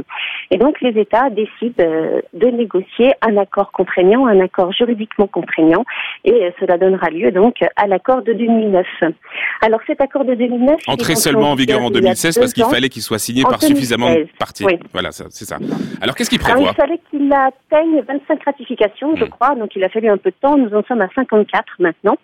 [0.51, 1.85] et donc les États décident
[2.33, 5.85] de négocier un accord contraignant, un accord juridiquement contraignant
[6.25, 8.87] et cela donnera lieu donc à l'accord de 2009.
[9.63, 13.03] Alors cet accord de 2009 entré seulement en vigueur en 2016 parce qu'il fallait qu'il
[13.03, 14.65] soit signé par suffisamment de parties.
[14.93, 15.59] Voilà, c'est ça.
[16.01, 19.29] Alors qu'est-ce qu'il prévoit Il fallait qu'il atteigne 25 ratifications, je hmm.
[19.29, 20.57] crois, donc il a fallu un peu de temps.
[20.57, 22.17] Nous en sommes à 54 maintenant.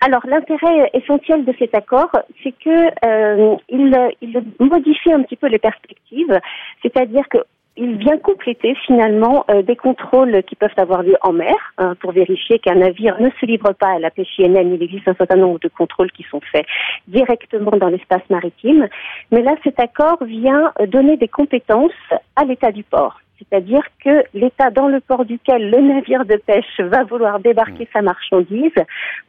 [0.00, 2.10] Alors l'intérêt essentiel de cet accord,
[2.42, 6.38] c'est que euh, il, il modifie un petit peu les perspectives,
[6.82, 7.38] c'est-à-dire que
[7.76, 12.12] il vient compléter finalement euh, des contrôles qui peuvent avoir lieu en mer hein, pour
[12.12, 14.74] vérifier qu'un navire ne se livre pas à la pêche INN.
[14.74, 16.66] Il existe un certain nombre de contrôles qui sont faits
[17.08, 18.88] directement dans l'espace maritime.
[19.30, 21.92] Mais là, cet accord vient donner des compétences
[22.36, 23.20] à l'État du port.
[23.38, 28.02] C'est-à-dire que l'État dans le port duquel le navire de pêche va vouloir débarquer sa
[28.02, 28.72] marchandise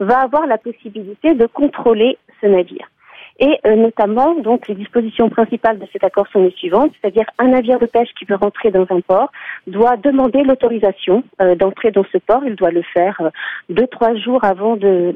[0.00, 2.91] va avoir la possibilité de contrôler ce navire.
[3.38, 7.48] Et euh, notamment, donc, les dispositions principales de cet accord sont les suivantes, c'est-à-dire un
[7.48, 9.30] navire de pêche qui veut rentrer dans un port
[9.66, 12.42] doit demander l'autorisation euh, d'entrer dans ce port.
[12.46, 13.30] Il doit le faire euh,
[13.68, 15.14] deux, trois jours avant de,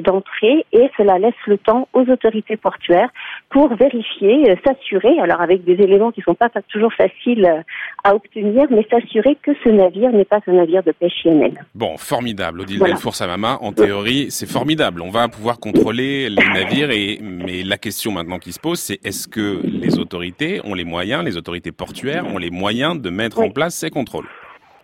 [0.00, 3.10] d'entrer et cela laisse le temps aux autorités portuaires
[3.50, 7.64] pour vérifier, s'assurer, alors avec des éléments qui ne sont pas toujours faciles
[8.04, 11.54] à obtenir, mais s'assurer que ce navire n'est pas un navire de pêche INN.
[11.74, 12.60] Bon, formidable.
[12.60, 12.96] Odile voilà.
[12.96, 15.02] Samama, en théorie, c'est formidable.
[15.02, 17.18] On va pouvoir contrôler les navires et
[17.50, 21.24] et la question maintenant qui se pose, c'est est-ce que les autorités ont les moyens,
[21.24, 24.28] les autorités portuaires ont les moyens de mettre en place ces contrôles?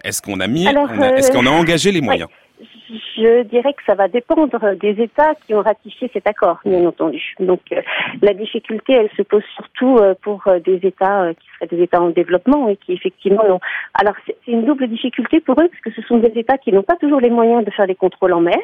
[0.02, 2.28] Est-ce qu'on a mis, est-ce qu'on a engagé les moyens?
[3.16, 7.34] je dirais que ça va dépendre des États qui ont ratifié cet accord, bien entendu.
[7.40, 7.80] Donc euh,
[8.22, 12.00] la difficulté, elle se pose surtout euh, pour euh, des États qui seraient des États
[12.00, 13.60] en développement et qui effectivement ont...
[13.94, 16.82] Alors c'est une double difficulté pour eux parce que ce sont des États qui n'ont
[16.82, 18.58] pas toujours les moyens de faire des contrôles en mer.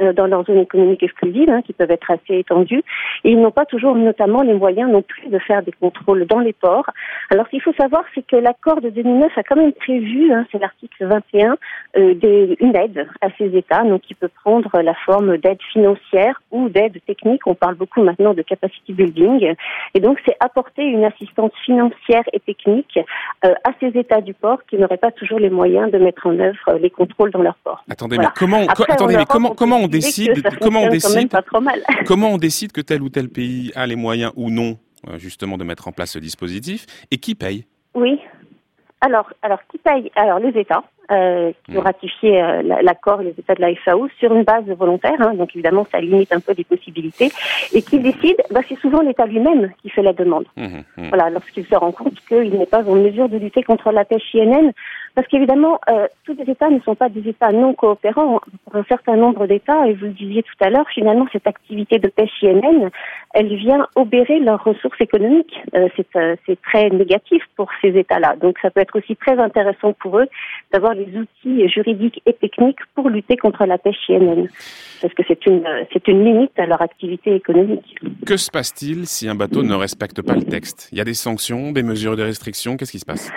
[0.00, 2.82] Euh, dans leur zone économique exclusive, hein, qui peuvent être assez étendues.
[3.22, 6.40] Et ils n'ont pas toujours, notamment, les moyens non plus de faire des contrôles dans
[6.40, 6.90] les ports.
[7.30, 10.46] Alors, ce qu'il faut savoir, c'est que l'accord de 2009 a quand même prévu, hein,
[10.50, 11.56] c'est l'article 21,
[11.96, 16.42] euh, des, une aide à ces États, donc qui peut prendre la forme d'aide financière
[16.50, 17.46] ou d'aide technique.
[17.46, 19.54] On parle beaucoup maintenant de capacity building.
[19.94, 22.98] Et donc, c'est apporter une assistance financière et technique
[23.44, 26.36] euh, à ces États du port qui n'auraient pas toujours les moyens de mettre en
[26.40, 27.84] œuvre les contrôles dans leur port.
[27.88, 31.30] Attendez, mais comment, attendez, mais comment, comment on décide, comment on décide,
[32.06, 35.56] comment on décide que tel ou tel pays a les moyens ou non, euh, justement,
[35.58, 37.66] de mettre en place ce dispositif et qui paye?
[37.94, 38.18] Oui.
[39.00, 40.10] Alors, alors qui paye?
[40.16, 40.84] Alors les États.
[41.10, 41.84] Euh, qui ont hmm.
[41.84, 45.86] ratifié euh, l'accord, les États de la FAO, sur une base volontaire, hein, donc évidemment
[45.92, 47.30] ça limite un peu les possibilités,
[47.74, 50.46] et qui décide, bah, c'est souvent l'État lui-même qui fait la demande.
[50.56, 53.92] Hmm, hmm, voilà, lorsqu'il se rend compte qu'il n'est pas en mesure de lutter contre
[53.92, 54.72] la pêche INN,
[55.14, 58.40] parce qu'évidemment, euh, tous les États ne sont pas des États non coopérants.
[58.64, 62.00] Pour un certain nombre d'États, et vous le disiez tout à l'heure, finalement, cette activité
[62.00, 62.90] de pêche INN,
[63.32, 65.54] elle vient obérer leurs ressources économiques.
[65.74, 65.88] Euh,
[66.46, 68.34] c'est très négatif pour ces États-là.
[68.40, 70.26] Donc, ça peut être aussi très intéressant pour eux
[70.72, 74.48] d'avoir les outils juridiques et techniques pour lutter contre la pêche INN.
[75.02, 77.98] Parce que c'est une, c'est une limite à leur activité économique.
[78.26, 80.88] Que se passe-t-il si un bateau ne respecte pas le texte?
[80.92, 83.30] Il y a des sanctions, des mesures de restriction Qu'est-ce qui se passe?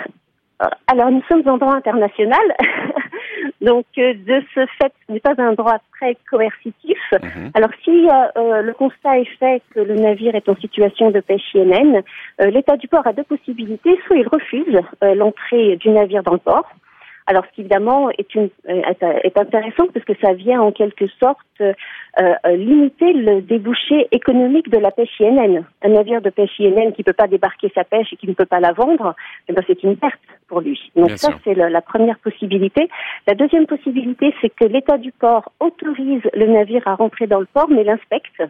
[0.88, 2.56] Alors nous sommes en droit international,
[3.60, 6.98] donc euh, de ce fait, ce n'est pas un droit très coercitif.
[7.12, 7.52] Mhm.
[7.54, 11.20] Alors si euh, euh, le constat est fait que le navire est en situation de
[11.20, 12.02] pêche INN,
[12.40, 14.00] l'État du port a deux possibilités.
[14.06, 16.68] Soit il refuse l'entrée du navire dans le port,
[17.28, 21.38] alors, ce qui évidemment est, une, est intéressant parce que ça vient en quelque sorte
[21.60, 21.74] euh,
[22.18, 25.62] euh, limiter le débouché économique de la pêche INN.
[25.82, 28.32] Un navire de pêche INN qui ne peut pas débarquer sa pêche et qui ne
[28.32, 29.14] peut pas la vendre,
[29.46, 30.90] eh ben, c'est une perte pour lui.
[30.96, 32.88] Donc ça, c'est la première possibilité.
[33.26, 37.46] La deuxième possibilité, c'est que l'État du port autorise le navire à rentrer dans le
[37.52, 38.42] port, mais l'inspecte.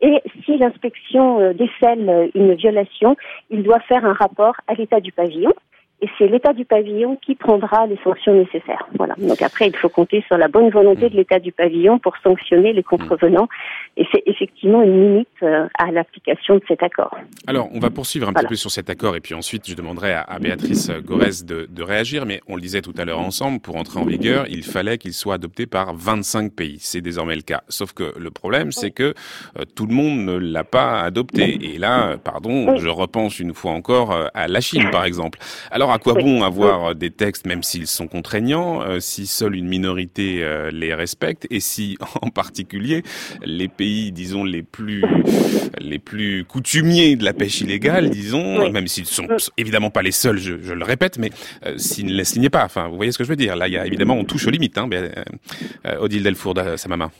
[0.00, 3.14] Et si l'inspection euh, décèle une violation,
[3.50, 5.52] il doit faire un rapport à l'état du pavillon
[6.02, 8.86] et c'est l'État du pavillon qui prendra les sanctions nécessaires.
[8.98, 9.14] Voilà.
[9.16, 12.74] Donc après, il faut compter sur la bonne volonté de l'État du pavillon pour sanctionner
[12.74, 13.48] les contrevenants.
[13.96, 17.16] Et c'est effectivement une limite euh, à l'application de cet accord.
[17.46, 20.12] Alors, on va poursuivre un petit peu sur cet accord et puis ensuite, je demanderai
[20.12, 22.26] à, Béatrice Gorès de, de, réagir.
[22.26, 25.14] Mais on le disait tout à l'heure ensemble, pour entrer en vigueur, il fallait qu'il
[25.14, 26.76] soit adopté par 25 pays.
[26.78, 27.62] C'est désormais le cas.
[27.70, 29.14] Sauf que le problème, c'est que
[29.58, 31.58] euh, tout le monde ne l'a pas adopté.
[31.74, 35.38] Et là, pardon, je repense une fois encore euh, à la Chine, par exemple.
[35.70, 39.68] Alors, Alors à quoi bon avoir des textes, même s'ils sont contraignants, si seule une
[39.68, 43.04] minorité les respecte et si en particulier
[43.44, 45.04] les pays, disons, les plus,
[45.78, 50.38] les plus coutumiers de la pêche illégale, disons, même s'ils sont évidemment pas les seuls,
[50.38, 51.30] je, je le répète, mais
[51.76, 53.54] s'ils ne les signaient pas, enfin, vous voyez ce que je veux dire?
[53.54, 54.90] Là, il y a évidemment, on touche aux limites, hein,
[56.00, 57.12] Odile Delfour, Samama.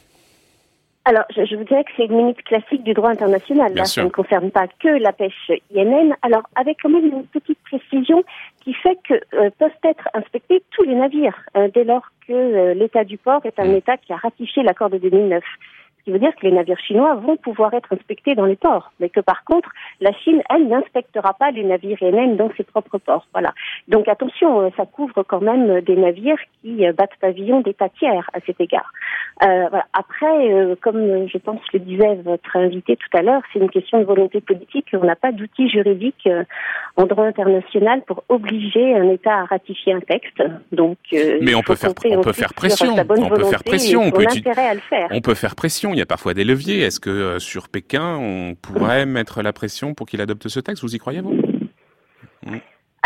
[1.07, 3.73] Alors, je, vous dirais que c'est une limite classique du droit international.
[3.73, 6.13] Là, ça ne concerne pas que la pêche INN.
[6.21, 8.25] Alors, avec quand même une petite précision
[8.67, 12.73] qui fait que euh, peuvent être inspectés tous les navires euh, dès lors que euh,
[12.73, 13.75] l'État du port est un mm.
[13.75, 15.41] État qui a ratifié l'accord de 2009
[16.07, 19.09] qui veut dire que les navires chinois vont pouvoir être inspectés dans les ports, mais
[19.09, 23.27] que par contre, la Chine, elle, n'inspectera pas les navires INN dans ses propres ports.
[23.33, 23.53] Voilà.
[23.89, 28.29] Donc attention, euh, ça couvre quand même des navires qui euh, battent pavillon d'État tiers
[28.33, 28.89] à cet égard.
[29.43, 29.85] Euh, voilà.
[29.91, 33.99] Après, euh, comme je pense le disait votre invité tout à l'heure, c'est une question
[33.99, 34.87] de volonté politique.
[34.93, 36.29] On n'a pas d'outils juridiques
[36.95, 40.41] en droit international pour obliger un État à ratifier un texte.
[40.71, 42.95] Donc, mais on peut faire, on peut faire pression.
[42.97, 44.01] On peut faire pression.
[44.03, 45.07] On peut, à le faire.
[45.11, 46.81] on peut faire pression il y a parfois des leviers.
[46.81, 50.83] Est-ce que euh, sur Pékin, on pourrait mettre la pression pour qu'il adopte ce texte?
[50.83, 51.41] Vous y croyez, vous?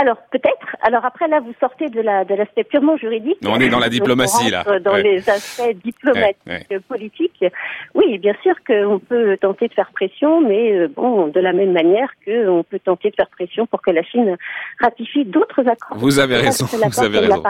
[0.01, 0.75] Alors peut-être.
[0.81, 3.37] Alors après là, vous sortez de la de l'aspect purement juridique.
[3.45, 4.63] on est dans la diplomatie là.
[4.79, 7.45] Dans les aspects diplomatiques, politiques.
[7.93, 11.71] Oui, bien sûr qu'on peut tenter de faire pression, mais euh, bon, de la même
[11.71, 14.35] manière qu'on peut tenter de faire pression pour que la Chine
[14.79, 15.97] ratifie d'autres accords.
[15.97, 16.65] Vous avez raison.
[16.65, 17.43] Vous avez raison.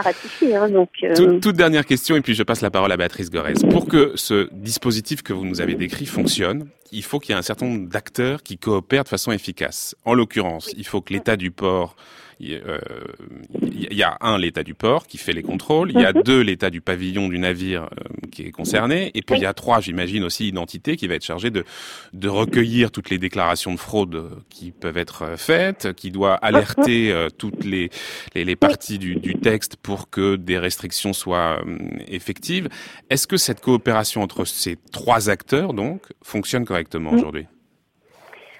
[0.54, 3.54] hein, donc, euh, toute, dernière question et puis je passe la parole à Béatrice Gorez.
[3.70, 7.38] Pour que ce dispositif que vous nous avez décrit fonctionne, il faut qu'il y ait
[7.38, 9.96] un certain nombre d'acteurs qui coopèrent de façon efficace.
[10.04, 11.96] En l'occurrence, il faut que l'État du port
[12.42, 16.22] il y, a un l'état du port qui fait les contrôles, il y a mhm.
[16.22, 19.54] deux l'état du pavillon du navire euh, qui est concerné, et puis il y a
[19.54, 21.64] trois, j'imagine aussi une entité qui va être chargée de
[22.12, 27.28] de recueillir toutes les déclarations de fraude qui peuvent être faites, qui doit alerter euh,
[27.30, 27.90] toutes les,
[28.34, 31.78] les, les parties du, du, texte pour que des restrictions soient euh,
[32.08, 32.68] effectives.
[33.08, 36.81] Est-ce que cette coopération entre ces trois acteurs donc fonctionne correctement?
[37.12, 37.46] Aujourd'hui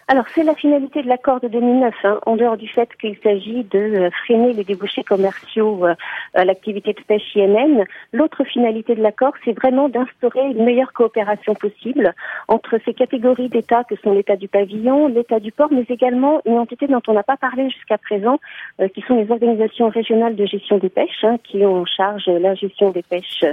[0.09, 3.63] alors c'est la finalité de l'accord de 2009, hein, en dehors du fait qu'il s'agit
[3.65, 5.95] de euh, freiner les débouchés commerciaux euh,
[6.35, 7.85] à l'activité de pêche INN.
[8.13, 12.15] L'autre finalité de l'accord, c'est vraiment d'instaurer une meilleure coopération possible
[12.49, 16.59] entre ces catégories d'États que sont l'État du pavillon, l'État du port, mais également une
[16.59, 18.41] entité dont on n'a pas parlé jusqu'à présent,
[18.81, 22.27] euh, qui sont les organisations régionales de gestion des pêches, hein, qui ont en charge
[22.27, 23.45] la gestion des pêches,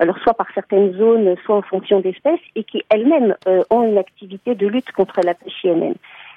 [0.00, 3.36] alors soit par certaines zones, soit en fonction d'espèces, et qui elles-mêmes
[3.70, 5.94] ont une activité de lutte contre la pêche INN.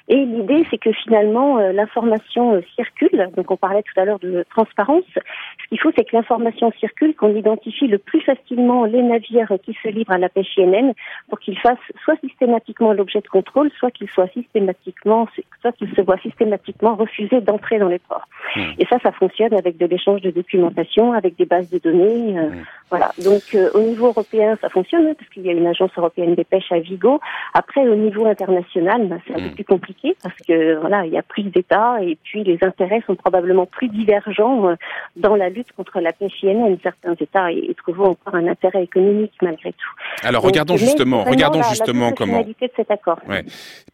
[0.08, 3.30] Et l'idée, c'est que finalement, euh, l'information euh, circule.
[3.36, 5.04] Donc, on parlait tout à l'heure de transparence.
[5.14, 9.76] Ce qu'il faut, c'est que l'information circule, qu'on identifie le plus facilement les navires qui
[9.82, 10.92] se livrent à la pêche INN
[11.28, 15.28] pour qu'ils fassent soit systématiquement l'objet de contrôle, soit qu'ils soient systématiquement,
[15.60, 18.26] soit qu'ils se voient systématiquement refusés d'entrer dans les ports.
[18.56, 18.60] Mmh.
[18.78, 22.38] Et ça, ça fonctionne avec de l'échange de documentation, avec des bases de données.
[22.38, 22.64] Euh, mmh.
[22.90, 23.10] Voilà.
[23.24, 26.44] Donc, au niveau européen, ça fonctionne hein, parce qu'il y a une agence européenne des
[26.44, 27.20] pêches à Vigo.
[27.54, 29.54] Après, au niveau international, bah, c'est un peu mmh.
[29.54, 29.91] plus compliqué
[30.22, 33.88] parce que voilà, il y a plus d'États et puis les intérêts sont probablement plus
[33.88, 34.74] divergents euh,
[35.16, 36.76] dans la lutte contre la pêche INN.
[36.82, 39.90] Certains États y trouvent encore un intérêt économique malgré tout.
[40.22, 42.38] Alors regardons justement, regardons justement comment.
[42.40, 43.18] Finalité de cet accord.
[43.28, 43.44] Ouais.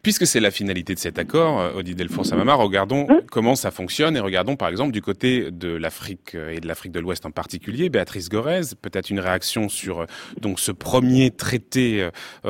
[0.01, 3.21] Puisque c'est la finalité de cet accord, euh, Odile Delfour Samama, regardons hum.
[3.31, 6.91] comment ça fonctionne et regardons par exemple du côté de l'Afrique euh, et de l'Afrique
[6.91, 7.89] de l'Ouest en particulier.
[7.89, 10.05] Béatrice Gorez, peut-être une réaction sur
[10.39, 12.07] donc ce premier traité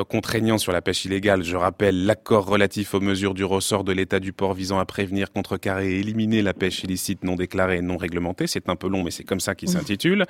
[0.10, 1.44] contraignant sur la pêche illégale.
[1.44, 5.32] Je rappelle l'accord relatif aux mesures du ressort de l'État du port visant à prévenir,
[5.32, 8.48] contrecarrer et éliminer la pêche illicite non déclarée et non réglementée.
[8.48, 10.26] C'est un peu long, mais c'est comme ça qu'il s'intitule.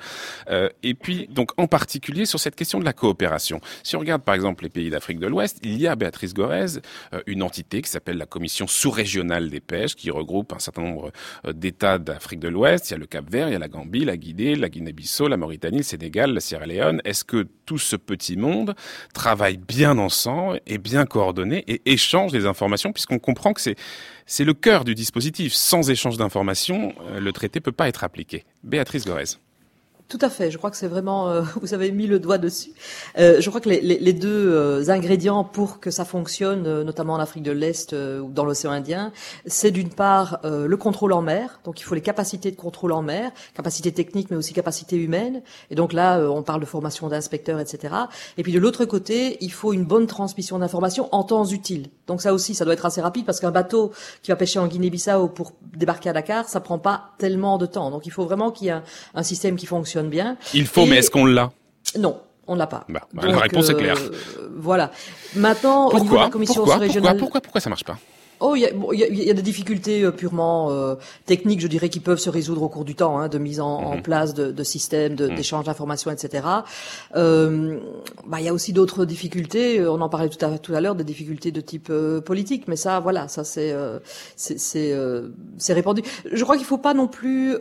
[0.48, 3.60] Euh, et puis, donc, en particulier sur cette question de la coopération.
[3.82, 6.78] Si on regarde, par exemple, les pays d'Afrique de l'Ouest, il y a, Béatrice Gorez,
[7.12, 11.10] euh, une entité qui s'appelle la Commission sous-régionale des pêches, qui regroupe un certain nombre
[11.46, 12.90] euh, d'États d'Afrique de l'Ouest.
[12.90, 15.36] Il y a le Cap-Vert, il y a la Gambie, la Guinée, la Guinée-Bissau, la
[15.36, 17.00] Mauritanie, le Sénégal, la Sierra Leone.
[17.04, 18.76] Est-ce que tout ce petit monde
[19.14, 23.60] travaille bien ensemble et bien coordonné et échange des informations puisqu'on comprend que
[24.26, 25.54] c'est le cœur du dispositif.
[25.54, 28.44] Sans échange d'informations, euh, le traité peut pas être appliqué.
[28.62, 29.38] Béatrice Gorez.
[30.08, 30.50] Tout à fait.
[30.50, 32.72] Je crois que c'est vraiment, euh, vous avez mis le doigt dessus.
[33.16, 37.52] Euh, je crois que les, deux ingrédients pour que ça fonctionne, notamment en Afrique de
[37.52, 39.12] l'Est ou dans l'océan Indien,
[39.46, 41.60] c'est d'une part le contrôle en mer.
[41.64, 45.42] Donc il faut les capacités de contrôle en mer, capacités techniques, mais aussi capacités humaines.
[45.70, 47.94] Et donc là, on parle de formation d'inspecteurs, etc.
[48.36, 51.88] Et puis de l'autre côté, il faut une bonne transmission d'informations en temps utile.
[52.10, 53.92] Donc ça aussi, ça doit être assez rapide parce qu'un bateau
[54.24, 57.92] qui va pêcher en Guinée-Bissau pour débarquer à Dakar, ça prend pas tellement de temps.
[57.92, 58.82] Donc il faut vraiment qu'il y ait un,
[59.14, 60.36] un système qui fonctionne bien.
[60.52, 61.52] Il faut, mais est-ce qu'on l'a?
[61.96, 62.20] Non.
[62.48, 62.84] On l'a pas.
[62.88, 63.96] Bah, la réponse est claire.
[63.96, 64.90] Euh, voilà.
[65.36, 67.16] Maintenant, pourquoi, au niveau de la commission pourquoi, régionale...
[67.16, 67.96] Pourquoi, pourquoi, pourquoi ça marche pas?
[68.40, 70.94] Oh, il y a, y, y a, des difficultés euh, purement euh,
[71.26, 73.96] techniques, je dirais, qui peuvent se résoudre au cours du temps, hein, de mise en,
[73.96, 74.02] mhm.
[74.02, 75.34] place de, de systèmes, mhm.
[75.34, 76.46] d'échange d'informations, etc.
[77.16, 77.78] Euh,
[78.26, 79.86] bah, il y a aussi d'autres difficultés.
[79.86, 82.76] On en parlait tout à, tout à l'heure, des difficultés de type euh, politique, mais
[82.76, 83.74] ça, voilà, ça c'est
[84.36, 86.02] c'est répandu.
[86.32, 87.56] Je crois qu'il faut pas non plus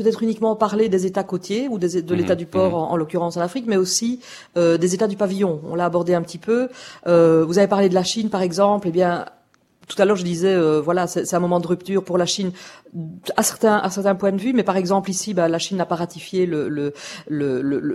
[0.00, 2.38] peut-être uniquement parler des États côtiers ou des, de l'État mhm.
[2.38, 4.20] du port, en, l'occurrence en Afrique, mais aussi
[4.56, 5.60] euh, des États du pavillon.
[5.68, 6.68] On l'a abordé un petit peu.
[7.06, 8.88] Euh, vous avez parlé de la Chine, par exemple.
[8.88, 9.26] Eh bien,
[9.90, 12.52] tout à l'heure, je disais, euh, voilà, c'est un moment de rupture pour la Chine
[13.36, 15.86] à certains à certains points de vue, mais par exemple ici, bah, la Chine n'a
[15.86, 16.48] pas ratifié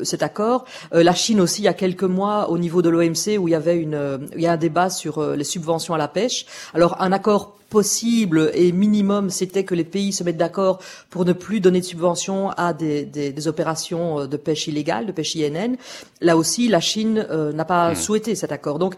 [0.03, 0.65] cet accord.
[0.93, 3.51] Euh, la Chine aussi, il y a quelques mois, au niveau de l'OMC, où il
[3.51, 6.45] y avait une, euh, il y a un débat sur les subventions à la pêche.
[6.73, 11.33] Alors, un accord possible et minimum, c'était que les pays se mettent d'accord pour ne
[11.33, 15.75] plus donner de subventions à des, des, des, opérations de pêche illégale, de pêche INN.
[16.21, 17.95] Là aussi, la Chine n'a pas mmh.
[17.95, 18.79] souhaité cet accord.
[18.79, 18.95] Donc,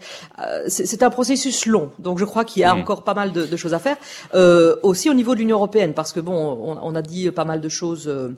[0.68, 1.90] c'est un processus long.
[1.98, 2.80] Donc, je crois qu'il y a mmh.
[2.80, 3.96] encore pas mal de, de choses à faire.
[4.82, 7.68] aussi au niveau de l'Union européenne parce que bon, on, a dit pas mal de
[7.68, 8.30] choses euh,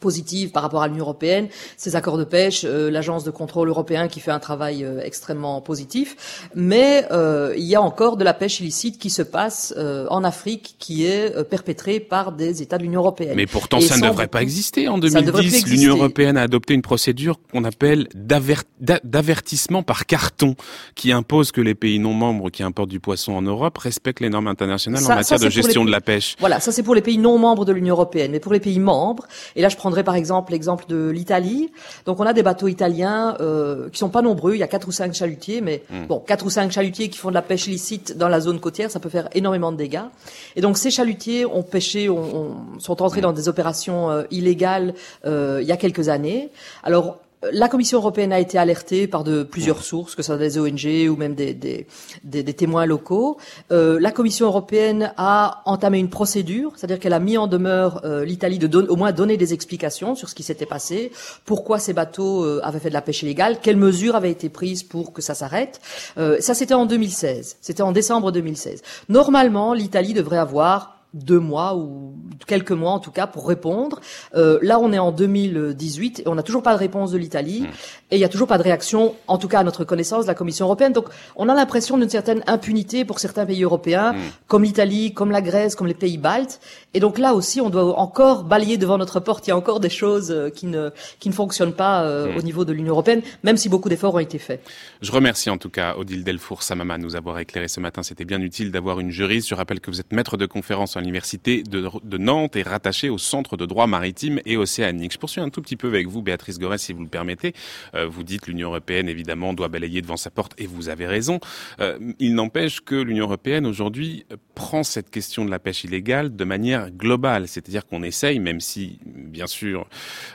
[0.00, 4.08] positive par rapport à l'Union européenne, ces accords de pêche, euh, l'agence de contrôle européen
[4.08, 8.34] qui fait un travail euh, extrêmement positif, mais euh, il y a encore de la
[8.34, 9.74] pêche illicite qui se passe
[10.10, 13.34] en Afrique, qui est perpétrée par des États de l'Union européenne.
[13.36, 14.88] Mais pourtant, ça ne devrait pas exister.
[14.88, 20.54] En 2010, l'Union européenne a adopté une procédure qu'on appelle d'avertissement par carton,
[20.94, 24.30] qui impose que les pays non membres qui importent du poisson en Europe respectent les
[24.30, 26.36] normes internationales en matière de gestion de la pêche.
[26.40, 28.78] Voilà, ça c'est pour les pays non membres de l'Union européenne, mais pour les pays
[28.78, 29.26] membres,
[29.56, 31.72] et là je prendrais par exemple l'exemple de l'Italie.
[32.04, 34.88] Donc on a des bateaux italiens euh, qui sont pas nombreux, il y a quatre
[34.88, 36.06] ou cinq chalutiers, mais hmm.
[36.06, 38.90] bon, quatre ou cinq chalutiers qui font de la pêche illicite dans la zone côtière,
[38.90, 40.08] ça peut faire énormément de dégâts.
[40.56, 45.60] Et donc ces chalutiers ont pêché, ont, sont entrés dans des opérations euh, illégales euh,
[45.62, 46.50] il y a quelques années.
[46.82, 47.18] Alors
[47.52, 51.08] la Commission européenne a été alertée par de plusieurs sources, que ce soit des ONG
[51.08, 51.86] ou même des, des,
[52.24, 53.38] des, des témoins locaux.
[53.70, 58.24] Euh, la Commission européenne a entamé une procédure, c'est-à-dire qu'elle a mis en demeure euh,
[58.24, 61.12] l'Italie de au moins donner des explications sur ce qui s'était passé,
[61.44, 64.82] pourquoi ces bateaux euh, avaient fait de la pêche illégale, quelles mesures avaient été prises
[64.82, 65.80] pour que ça s'arrête.
[66.18, 67.56] Euh, ça, c'était en 2016.
[67.60, 68.82] C'était en décembre 2016.
[69.08, 72.14] Normalement, l'Italie devrait avoir deux mois ou
[72.46, 74.00] quelques mois en tout cas pour répondre.
[74.34, 77.62] Euh, là, on est en 2018 et on n'a toujours pas de réponse de l'Italie
[77.62, 78.07] hmm.
[78.10, 80.28] Et il n'y a toujours pas de réaction, en tout cas à notre connaissance, de
[80.28, 80.92] la Commission européenne.
[80.92, 81.06] Donc,
[81.36, 84.18] on a l'impression d'une certaine impunité pour certains pays européens, hmm.
[84.46, 86.60] comme l'Italie, comme la Grèce, comme les pays baltes.
[86.94, 89.46] Et donc là aussi, on doit encore balayer devant notre porte.
[89.46, 92.36] Il y a encore des choses euh, qui ne qui ne fonctionnent pas euh, hmm.
[92.38, 94.62] au niveau de l'Union européenne, même si beaucoup d'efforts ont été faits.
[95.02, 98.02] Je remercie en tout cas Odile Delfour Samama de nous avoir éclairé ce matin.
[98.02, 99.48] C'était bien utile d'avoir une juriste.
[99.48, 103.18] Je rappelle que vous êtes maître de conférence à l'université de, Nantes et rattaché au
[103.18, 105.12] Centre de droit maritime et océanique.
[105.12, 107.54] Je poursuis un tout petit peu avec vous, Béatrice Gorès, si vous le permettez.
[107.98, 111.40] Euh, vous dites l'Union européenne, évidemment, doit balayer devant sa porte, et vous avez raison.
[111.80, 114.24] Euh, il n'empêche que l'Union européenne, aujourd'hui,
[114.54, 117.48] prend cette question de la pêche illégale de manière globale.
[117.48, 119.86] C'est-à-dire qu'on essaye, même si, bien sûr,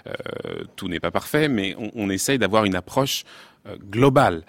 [0.08, 0.12] euh,
[0.76, 3.24] tout n'est pas parfait, mais on, on essaye d'avoir une approche
[3.90, 4.44] globale.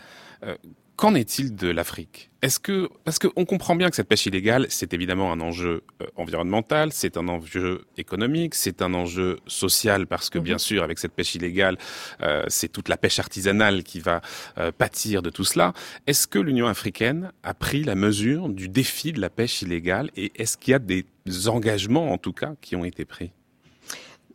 [0.97, 2.30] Qu'en est-il de l'Afrique?
[2.40, 6.07] Est-ce que parce qu'on comprend bien que cette pêche illégale, c'est évidemment un enjeu euh,
[6.14, 10.61] environnemental, c'est un enjeu économique, c'est un enjeu social parce que bien mhm.
[10.61, 11.78] sûr avec cette pêche illégale,
[12.22, 14.20] euh, c'est toute la pêche artisanale qui va
[14.59, 15.72] euh, pâtir de tout cela.
[16.07, 20.30] Est-ce que l'Union africaine a pris la mesure du défi de la pêche illégale et
[20.36, 21.07] est-ce qu'il y a des
[21.49, 23.32] engagements en tout cas qui ont été pris?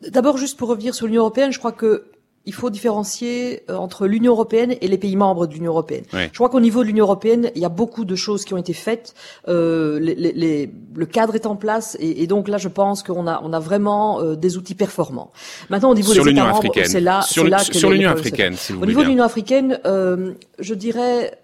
[0.01, 2.05] D'abord, juste pour revenir sur l'Union européenne, je crois que
[2.50, 6.04] il faut différencier euh, entre l'Union européenne et les pays membres de l'Union européenne.
[6.12, 8.58] Je crois qu'au niveau de l'Union européenne, il y a beaucoup de choses qui ont
[8.58, 9.14] été faites.
[9.47, 13.39] Euh, les, le cadre est en place et, et, donc là, je pense qu'on a,
[13.43, 15.32] on a vraiment euh, des outils performants.
[15.70, 18.56] Maintenant, au niveau sur des États membres, c'est là, sur, là que sur l'Union africaine.
[18.56, 21.38] Si vous au niveau de l'Union africaine, euh, je dirais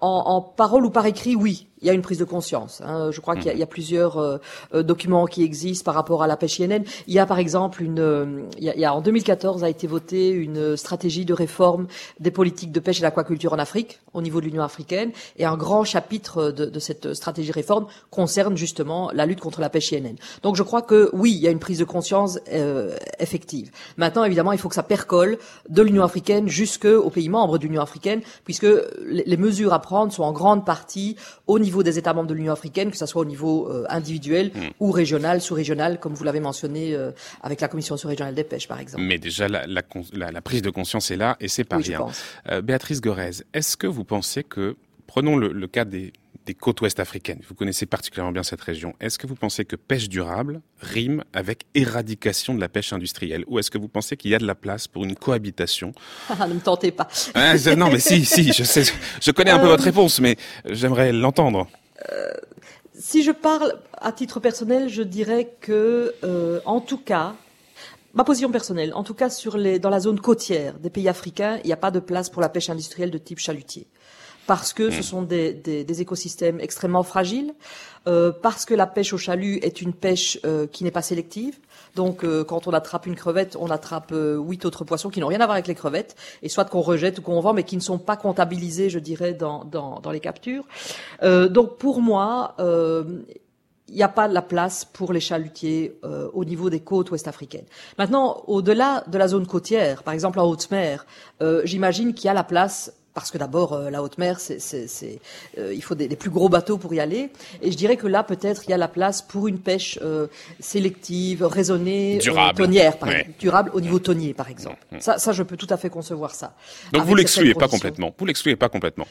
[0.00, 2.82] en, en parole ou par écrit, oui il y a une prise de conscience.
[2.84, 3.10] Hein.
[3.12, 4.38] Je crois qu'il y, y, a plusieurs euh,
[4.74, 6.82] euh, documents qui existent par rapport à la pêche INN.
[7.06, 9.64] Il y a par exemple une, euh, il, y a, il y a, en 2014
[9.64, 11.86] a été votée une stratégie de réforme
[12.20, 15.56] des politiques de pêche et d'aquaculture en Afrique au niveau de l'Union africaine, et un
[15.56, 20.16] grand chapitre de, de, cette stratégie réforme concerne justement la lutte contre la pêche INN.
[20.42, 22.38] Donc je crois que oui, il y a une prise de conscience
[23.18, 23.70] effective.
[23.96, 27.82] Maintenant, évidemment, il faut que ça percole de l'Union africaine jusqu'aux pays membres de l'Union
[27.82, 28.66] africaine, puisque
[29.06, 31.16] les mesures à prendre sont en grande partie
[31.46, 33.84] au niveau niveau des États membres de l'Union africaine, que ce soit au niveau euh,
[33.88, 34.60] individuel mm.
[34.80, 37.10] ou régional, sous-régional, comme vous l'avez mentionné euh,
[37.42, 39.04] avec la Commission sous-régionale des pêches, par exemple.
[39.04, 39.82] Mais déjà, la, la,
[40.32, 42.06] la, prise de conscience est là et c'est pas rien.
[42.50, 46.12] Euh, Béatrice Gorez, est-ce que vous pensez que, prenons le, le cas des,
[46.48, 47.42] des côtes ouest africaines.
[47.46, 48.94] Vous connaissez particulièrement bien cette région.
[49.00, 53.44] Est-ce que vous pensez que pêche durable rime avec éradication de la pêche industrielle?
[53.48, 55.92] Ou est-ce que vous pensez qu'il y a de la place pour une cohabitation?
[56.40, 57.06] Ah, Ne me tentez pas.
[57.34, 58.84] Ah, non, mais si, si, je sais,
[59.20, 61.68] je connais un peu votre réponse, mais j'aimerais l'entendre.
[62.94, 66.14] si je parle à titre personnel, je dirais que,
[66.64, 67.34] en tout cas,
[68.14, 71.60] Ma position personnelle, en tout cas sur les, dans la zone côtière des pays africains,
[71.62, 73.86] il n'y a pas de place pour la pêche industrielle de type chalutier
[74.48, 75.02] parce que ce hmm.
[75.02, 77.52] sont des, des, des écosystèmes extrêmement fragiles,
[78.06, 81.58] euh, parce que la pêche au chalut est une pêche euh, qui n'est pas sélective.
[81.94, 85.26] Donc, euh, quand on attrape une crevette, on attrape euh, huit autres poissons qui n'ont
[85.26, 87.76] rien à voir avec les crevettes, et soit qu'on rejette ou qu'on vend, mais qui
[87.76, 90.64] ne sont pas comptabilisés, je dirais, dans, dans, dans les captures.
[91.22, 92.56] donc, pour moi,
[93.88, 97.64] il n'y a pas la place pour les chalutiers euh, au niveau des côtes ouest-africaines.
[97.96, 101.06] Maintenant, au-delà de la zone côtière, par exemple en haute mer,
[101.42, 104.58] euh, j'imagine qu'il y a la place parce que d'abord euh, la haute mer, c'est,
[105.58, 107.30] euh, il faut des, plus gros bateaux pour y aller.
[107.62, 110.28] Et je dirais que là, peut-être, il y a la place pour une pêche euh,
[110.60, 114.78] sélective, raisonnée, durable, tonnière, par exemple, durable au niveau tonnier, par exemple.
[115.00, 116.52] Ça, ça, je peux tout à fait concevoir ça.
[116.92, 118.14] Donc vous l'excluez pas complètement.
[118.16, 119.06] Vous l'excluez pas complètement.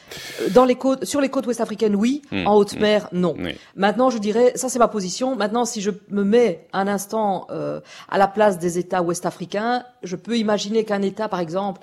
[0.50, 2.22] Dans les côtes, sur les côtes ouest-africaines, oui.
[2.30, 3.36] Mm, en haute mer, non.
[3.76, 5.36] Maintenant, je dirais, ça c'est ma position.
[5.36, 7.46] Maintenant, si je me mets un instant
[8.08, 11.80] à la place des États ouest-africains, je peux imaginer qu'un État, par exemple,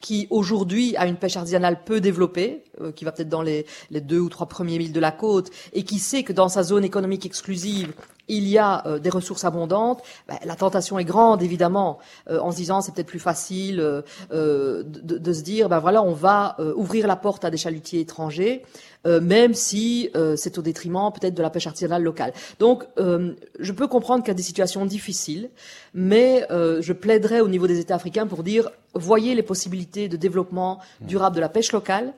[0.00, 4.00] qui aujourd'hui a une pêche artisanale peu développée, euh, qui va peut-être dans les, les,
[4.00, 6.84] deux ou trois premiers milles de la côte, et qui sait que dans sa zone
[6.84, 7.92] économique exclusive,
[8.28, 11.98] il y a euh, des ressources abondantes, ben, la tentation est grande, évidemment,
[12.30, 16.12] euh, en se disant c'est peut-être plus facile de, de, se dire, ben voilà, on
[16.12, 18.62] va ouvrir la porte à des chalutiers étrangers,
[19.04, 22.32] même si c'est au détriment peut-être de la pêche artisanale locale.
[22.58, 25.50] Donc, je peux comprendre qu'il y a des situations difficiles,
[25.94, 30.80] mais je plaiderais au niveau des États africains pour dire, voyez les possibilités de développement
[31.00, 32.12] durable de la pêche locale,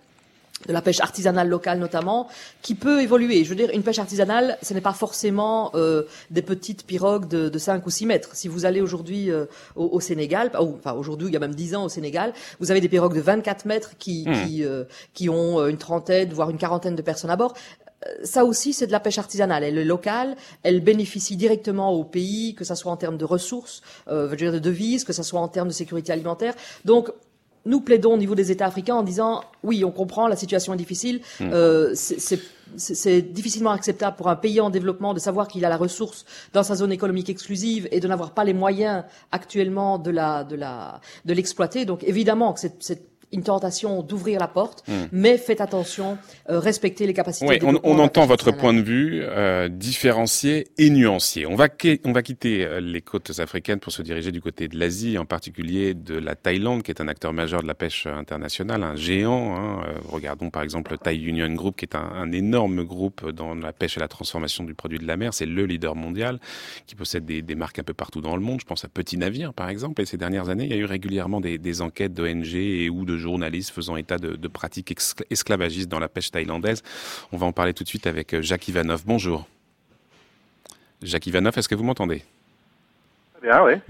[0.67, 2.29] de la pêche artisanale locale notamment,
[2.63, 3.45] qui peut évoluer.
[3.45, 7.49] Je veux dire, une pêche artisanale, ce n'est pas forcément euh, des petites pirogues de,
[7.49, 8.31] de 5 ou 6 mètres.
[8.35, 9.47] Si vous allez aujourd'hui euh,
[9.77, 12.89] au, Sénégal, enfin aujourd'hui, il y a même 10 ans au Sénégal, vous avez des
[12.89, 14.47] pirogues de 24 mètres qui, hmm.
[14.47, 17.55] qui, euh, qui ont une trentaine, voire une quarantaine de personnes à bord
[18.23, 19.65] ça aussi, c'est de la pêche artisanale.
[19.65, 23.83] Elle est locale, elle bénéficie directement au pays, que ce soit en termes de ressources,
[24.09, 26.55] euh, veux dire de devises, que ce soit en termes de sécurité alimentaire.
[26.85, 27.11] Donc,
[27.67, 30.77] nous plaidons au niveau des États africains en disant oui, on comprend, la situation est
[30.77, 31.51] difficile, hmm.
[31.53, 36.25] euh, c'est difficilement acceptable pour un pays en développement de savoir qu'il a la ressource
[36.53, 40.57] dans sa zone économique exclusive et de n'avoir pas les moyens actuellement de la de
[40.57, 41.85] la de l'exploiter.
[41.85, 45.09] Donc évidemment que cette une tentation d'ouvrir la porte, hmm.
[45.13, 46.17] mais faites attention,
[46.49, 47.47] euh, respectez les capacités.
[47.47, 51.47] Oui, on, on entend votre point de vue euh, différencié et nuancié.
[51.47, 51.69] On va,
[52.05, 55.25] on va quitter euh, les côtes africaines pour se diriger du côté de l'Asie, en
[55.25, 59.57] particulier de la Thaïlande, qui est un acteur majeur de la pêche internationale, un géant.
[59.57, 59.83] Hein.
[59.87, 63.55] Euh, regardons par exemple le Thai Union Group, qui est un, un, énorme groupe dans
[63.55, 65.35] la pêche et la transformation du produit de la mer.
[65.35, 66.39] C'est le leader mondial,
[66.87, 68.61] qui possède des, des, marques un peu partout dans le monde.
[68.61, 70.03] Je pense à Petit Navire, par exemple.
[70.03, 73.05] Et ces dernières années, il y a eu régulièrement des, des enquêtes d'ONG et ou
[73.05, 74.95] de journalistes faisant état de, de pratiques
[75.31, 76.83] esclavagistes dans la pêche thaïlandaise.
[77.33, 79.03] On va en parler tout de suite avec euh, Jacques Ivanov.
[79.07, 79.47] Bonjour.
[81.03, 82.23] Jacques Ivanov, est-ce que vous m'entendez?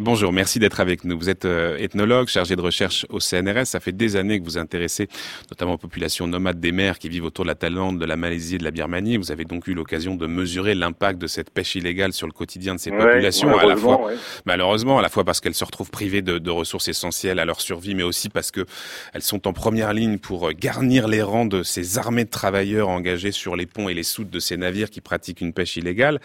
[0.00, 1.16] Bonjour, merci d'être avec nous.
[1.16, 3.66] Vous êtes euh, ethnologue, chargé de recherche au CNRS.
[3.66, 5.08] Ça fait des années que vous intéressez
[5.48, 8.56] notamment aux populations nomades des mers qui vivent autour de la Thaïlande, de la Malaisie
[8.56, 9.16] et de la Birmanie.
[9.16, 12.74] Vous avez donc eu l'occasion de mesurer l'impact de cette pêche illégale sur le quotidien
[12.74, 14.10] de ces populations, à la fois,
[14.44, 17.60] malheureusement, à la fois parce qu'elles se retrouvent privées de, de, ressources essentielles à leur
[17.60, 18.66] survie, mais aussi parce que
[19.12, 23.30] elles sont en première ligne pour garnir les rangs de ces armées de travailleurs engagés
[23.30, 26.20] sur les ponts et les soutes de ces navires qui pratiquent une pêche illégale.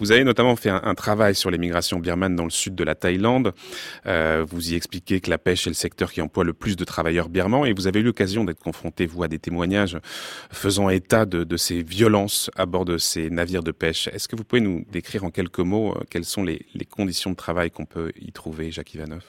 [0.00, 2.84] Vous avez notamment fait un, un travail sur les migrations birmanes dans le sud de
[2.84, 3.52] la Thaïlande.
[4.06, 6.84] Euh, vous y expliquez que la pêche est le secteur qui emploie le plus de
[6.84, 9.98] travailleurs birmans et vous avez eu l'occasion d'être confronté, vous, à des témoignages
[10.50, 14.08] faisant état de, ces violences à bord de ces navires de pêche.
[14.08, 17.36] Est-ce que vous pouvez nous décrire en quelques mots euh, quelles sont les, conditions de
[17.36, 19.22] travail qu'on peut y trouver, Jacques Ivanov?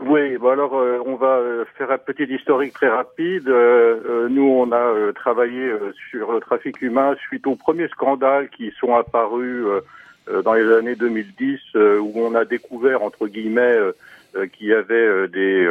[0.00, 1.40] Oui, alors euh, on va
[1.76, 3.48] faire un petit historique très rapide.
[3.48, 5.72] nous, on a travaillé
[6.10, 9.64] sur le trafic humain suite aux premiers scandales qui sont apparus
[10.26, 13.92] dans les années 2010 euh, où on a découvert entre guillemets euh,
[14.52, 15.64] qu'il y avait des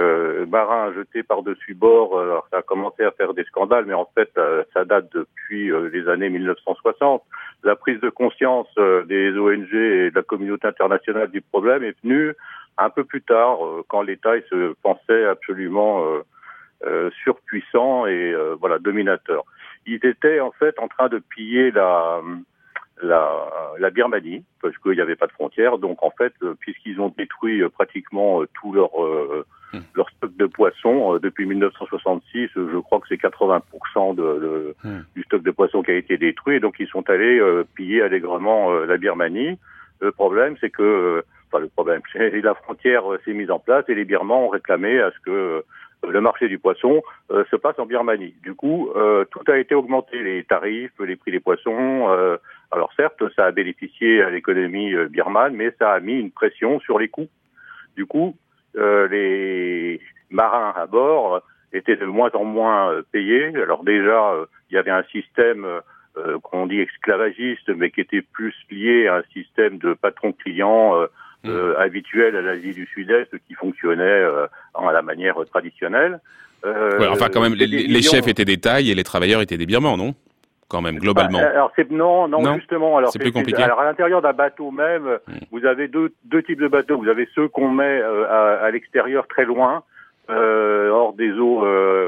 [0.49, 2.17] marins jetés par-dessus bord.
[2.17, 4.31] Alors, ça a commencé à faire des scandales, mais en fait,
[4.73, 7.23] ça date depuis les années 1960.
[7.65, 8.69] La prise de conscience
[9.05, 12.31] des ONG et de la communauté internationale du problème est venue
[12.77, 13.57] un peu plus tard,
[13.89, 16.01] quand l'État se pensait absolument
[17.21, 19.43] surpuissant et voilà dominateur.
[19.85, 22.21] Ils étaient en fait en train de piller la
[23.01, 25.77] la, la Birmanie, parce qu'il n'y avait pas de frontières.
[25.77, 28.91] Donc en fait, euh, puisqu'ils ont détruit euh, pratiquement euh, tout leur
[29.73, 29.79] hmm.
[29.95, 35.01] leur stock de poissons depuis 1966, je crois que c'est 80% de, hmm.
[35.15, 36.59] du stock de poissons qui a été détruit.
[36.59, 37.41] donc ils sont allés
[37.75, 39.57] piller allègrement la Birmanie.
[39.99, 44.05] Le problème, c'est que, enfin le problème, la frontière s'est mise en place et les
[44.05, 45.63] Birmans ont réclamé à ce que
[46.07, 48.35] le marché du poisson se passe en Birmanie.
[48.43, 48.91] Du coup,
[49.31, 52.37] tout a été augmenté, les tarifs, les prix des poissons.
[52.73, 56.99] Alors certes, ça a bénéficié à l'économie birmane, mais ça a mis une pression sur
[56.99, 57.29] les coûts.
[57.95, 58.35] Du coup,
[58.75, 63.55] les marins à bord étaient de moins en moins payés.
[63.55, 64.33] Alors déjà,
[64.69, 65.81] il y avait un système
[66.15, 71.07] euh, qu'on dit esclavagiste, mais qui était plus lié à un système de patron-client euh,
[71.43, 71.49] mm.
[71.49, 74.23] euh, habituel à l'Asie du Sud-Est qui fonctionnait
[74.75, 76.19] à la manière traditionnelle.
[76.63, 79.97] Ouais, enfin, quand même, les, chefs étaient des tailles et les travailleurs étaient des Birmans,
[79.97, 80.13] non?
[80.73, 81.39] Quand même, globalement.
[81.39, 82.97] Bah, alors c'est non, non, justement.
[82.97, 83.61] Alors c'est plus compliqué.
[83.61, 85.19] Alors à l'intérieur d'un bateau même,
[85.51, 86.97] vous avez deux, deux types de bateaux.
[86.97, 89.83] Vous avez ceux qu'on met à, à l'extérieur très loin,
[90.29, 91.59] euh, hors des eaux,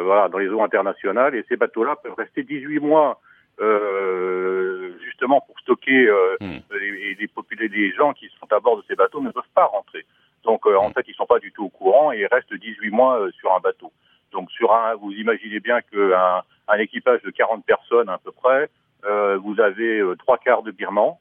[0.03, 3.20] voilà, dans les eaux internationales, et ces bateaux-là peuvent rester 18 mois
[3.61, 6.59] euh, justement pour stocker euh, hmm.
[6.72, 10.05] les, les, les, gens qui sont à bord de ces bateaux ne peuvent pas rentrer.
[10.43, 10.93] Donc euh, en hmm.
[10.93, 13.53] fait, ils sont pas du tout au courant et ils restent 18 mois euh, sur
[13.55, 13.91] un bateau.
[14.36, 18.69] Donc sur un, vous imaginez bien qu'un un équipage de 40 personnes à peu près,
[19.38, 21.19] vous avez trois quarts de Birmans.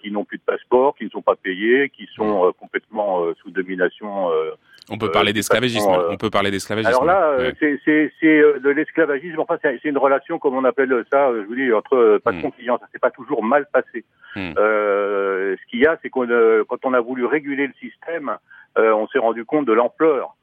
[0.00, 4.30] qui n'ont plus de passeport, qui ne sont pas payés, qui sont complètement sous domination
[4.90, 5.90] on peut parler euh, d'esclavagisme.
[5.90, 6.90] Euh, on peut parler d'esclavagisme.
[6.90, 9.40] Alors là, euh, c'est de l'esclavagisme.
[9.40, 12.76] Enfin, c'est une relation, comme on appelle ça, je vous dis, entre patron-client.
[12.76, 12.80] Hmm.
[12.80, 14.04] Ça s'est pas toujours mal passé.
[14.36, 14.52] Hmm.
[14.56, 16.26] ce qu'il y a, c'est qu'on,
[16.68, 18.36] quand on a voulu réguler le système,
[18.76, 20.34] on s'est rendu compte de l'ampleur.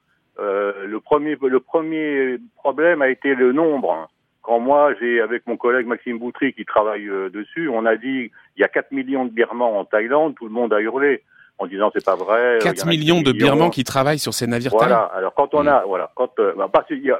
[0.42, 4.10] Le premier, le premier problème a été le nombre.
[4.42, 8.62] Quand moi, j'ai, avec mon collègue Maxime Boutry qui travaille dessus, on a dit, il
[8.62, 11.24] y a 4 millions de Birmans en Thaïlande, tout le monde a hurlé
[11.62, 12.58] en disant c'est pas vrai.
[12.62, 15.04] 4 millions de Birmans qui travaillent sur ces navires Voilà.
[15.14, 15.88] Alors quand on a, hmm.
[15.88, 16.70] voilà, quand euh, bah,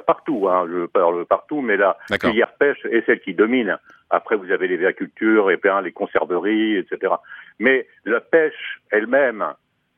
[0.06, 3.78] partout, hein, je parle partout, mais la filière pêche est celle qui domine.
[4.10, 7.14] Après, vous avez les véhicultures et bien les conserveries, etc.
[7.58, 9.44] Mais la pêche elle-même,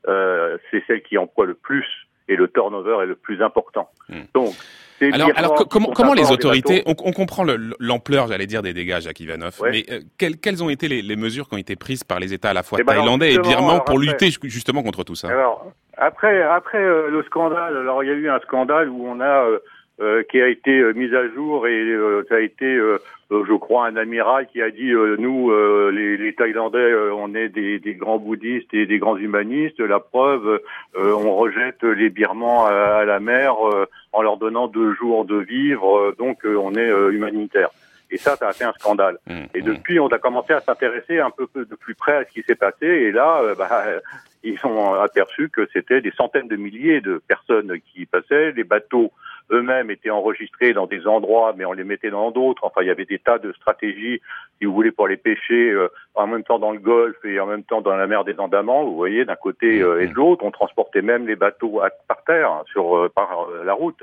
[0.07, 1.87] euh, c'est celle qui emploie le plus
[2.29, 3.91] et le turnover est le plus important.
[4.09, 4.23] Hmm.
[4.35, 4.55] Donc
[5.13, 7.45] alors, alors comment, comment les autorités, on, on, comprend
[7.79, 11.17] l'ampleur, j'allais dire, des dégâts, Jacques Ivanov, mais euh, quelles, quelles, ont été les, les,
[11.17, 13.39] mesures qui ont été prises par les États à la fois eh ben thaïlandais et
[13.39, 15.29] birmans pour lutter justement contre tout ça?
[15.29, 15.67] Alors,
[15.97, 19.49] après, après euh, le scandale, alors il y a eu un scandale où on a
[20.01, 22.79] euh, euh, qui a été euh, mise à jour et euh, ça a été,
[23.31, 25.51] je crois, un amiral qui a dit nous,
[25.91, 29.81] les, les, Thaïlandais, on est des, des, grands bouddhistes et des grands humanistes.
[29.81, 30.61] La preuve,
[30.97, 33.57] on rejette les Birmans à, la mer
[34.13, 37.71] en leur donnant deux jours de vivre, donc on est humanitaire.
[38.11, 39.19] Et ça, ça a fait un scandale.
[39.27, 39.65] Mmh, et mmh.
[39.65, 42.55] depuis, on a commencé à s'intéresser un peu de plus près à ce qui s'est
[42.55, 42.87] passé.
[42.87, 43.85] Et là, bah,
[44.45, 48.53] ils ont aperçu que c'était des centaines de milliers de personnes qui passaient.
[48.53, 49.11] Les bateaux
[49.51, 52.65] eux-mêmes étaient enregistrés dans des endroits, mais on les mettait dans d'autres.
[52.65, 54.21] Enfin, il y avait des tas de stratégies,
[54.59, 57.47] si vous voulez, pour les pêcher euh, en même temps dans le Golfe et en
[57.47, 58.85] même temps dans la mer des Andamans.
[58.85, 62.51] Vous voyez, d'un côté euh, et de l'autre, on transportait même les bateaux par terre,
[62.51, 64.03] hein, sur euh, par la route.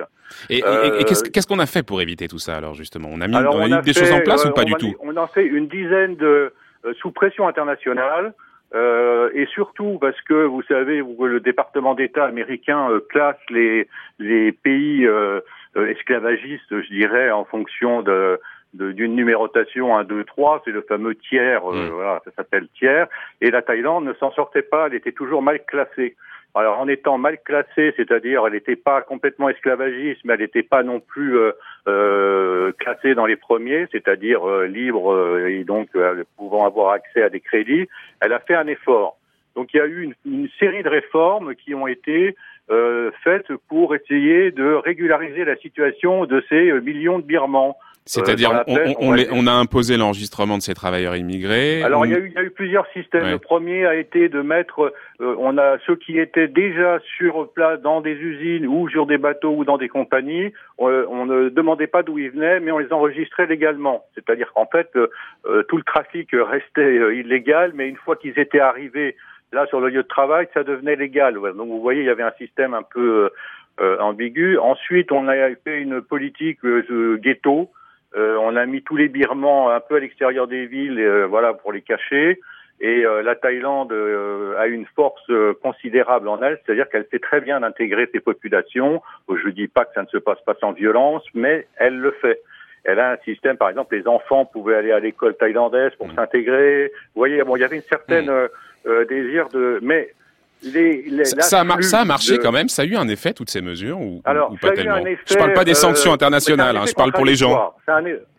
[0.49, 0.61] Et,
[1.05, 3.09] qu'est-ce qu'on a fait pour éviter tout ça alors justement?
[3.11, 4.95] On a mis, des choses en place ou pas du tout?
[5.01, 6.53] On a fait une dizaine de
[6.99, 8.33] sous pression internationale.
[8.73, 14.53] Euh, et surtout parce que vous savez, le département d'État américain euh, classe les les
[14.53, 15.41] pays euh,
[15.75, 18.39] euh, esclavagistes, je dirais, en fonction de
[18.73, 21.89] d'une numérotation 1, 2, 3, c'est le fameux tiers, mmh.
[21.89, 23.07] voilà, ça s'appelle tiers,
[23.41, 26.15] et la Thaïlande ne s'en sortait pas, elle était toujours mal classée.
[26.53, 30.83] Alors en étant mal classée, c'est-à-dire elle n'était pas complètement esclavagiste, mais elle n'était pas
[30.83, 31.51] non plus euh,
[31.87, 35.89] euh, classée dans les premiers, c'est-à-dire euh, libre et donc
[36.35, 37.87] pouvant avoir accès à des crédits,
[38.19, 39.17] elle a fait un effort.
[39.55, 42.35] Donc il y a eu une, une série de réformes qui ont été
[43.23, 47.77] faites pour essayer de régulariser la situation de ces millions de Birmans.
[48.05, 51.83] C'est-à-dire, on, on, a imposé l'enregistrement de ces travailleurs immigrés.
[51.83, 53.29] Alors, il, y a eu, il y a eu plusieurs systèmes.
[53.29, 54.91] Le premier a été de mettre,
[55.21, 59.19] euh, on a ceux qui étaient déjà sur place dans des usines ou sur des
[59.19, 60.51] bateaux ou dans des compagnies.
[60.79, 64.03] Euh, on, ne demandait pas d'où ils venaient, mais on les enregistrait légalement.
[64.15, 69.15] C'est-à-dire qu'en fait, euh, tout le trafic restait illégal, mais une fois qu'ils étaient arrivés
[69.53, 71.35] là sur le lieu de travail, ça devenait légal.
[71.35, 73.29] Donc, vous voyez, il y avait un système un peu
[73.79, 74.57] ambigu.
[74.57, 76.59] Ensuite, on a fait une politique
[77.21, 77.69] ghetto
[78.15, 81.53] euh, on a mis tous les Birmans un peu à l'extérieur des villes, euh, voilà,
[81.53, 82.39] pour les cacher.
[82.81, 83.93] Et euh, la Thaïlande
[84.57, 85.31] a une force
[85.61, 89.01] considérable en elle, c'est-à-dire qu'elle sait très bien intégrer ses populations.
[89.29, 92.11] Je ne dis pas que ça ne se passe pas sans violence, mais elle le
[92.11, 92.41] fait.
[92.83, 96.15] Elle a un système, par exemple, les enfants pouvaient aller à l'école thaïlandaise pour mmh.
[96.15, 96.91] s'intégrer.
[97.13, 99.05] Vous voyez, bon, il y avait une certaine mmh.
[99.07, 100.09] désir de, mais
[100.61, 103.99] ça, a ça, a marché quand même Ça a eu un effet, toutes ces mesures
[103.99, 107.25] ou, Alors, pas tellement Je parle pas des sanctions euh, internationales, hein, je parle pour
[107.25, 107.73] les gens.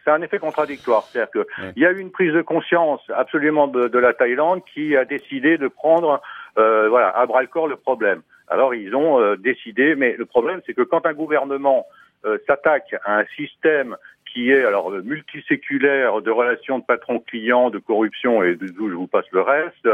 [0.05, 1.05] C'est un, effet contradictoire.
[1.05, 5.05] C'est-à-dire qu'il y a eu une prise de conscience absolument de, la Thaïlande qui a
[5.05, 6.21] décidé de prendre
[6.59, 8.23] euh, voilà, à bras-le-corps le problème.
[8.49, 11.87] Alors ils ont euh, décidé, mais le problème c'est que quand un gouvernement
[12.47, 13.97] s'attaque à un système
[14.33, 19.27] qui est alors multiséculaire de relations de patron-client, de corruption et d'où je vous passe
[19.33, 19.89] le reste,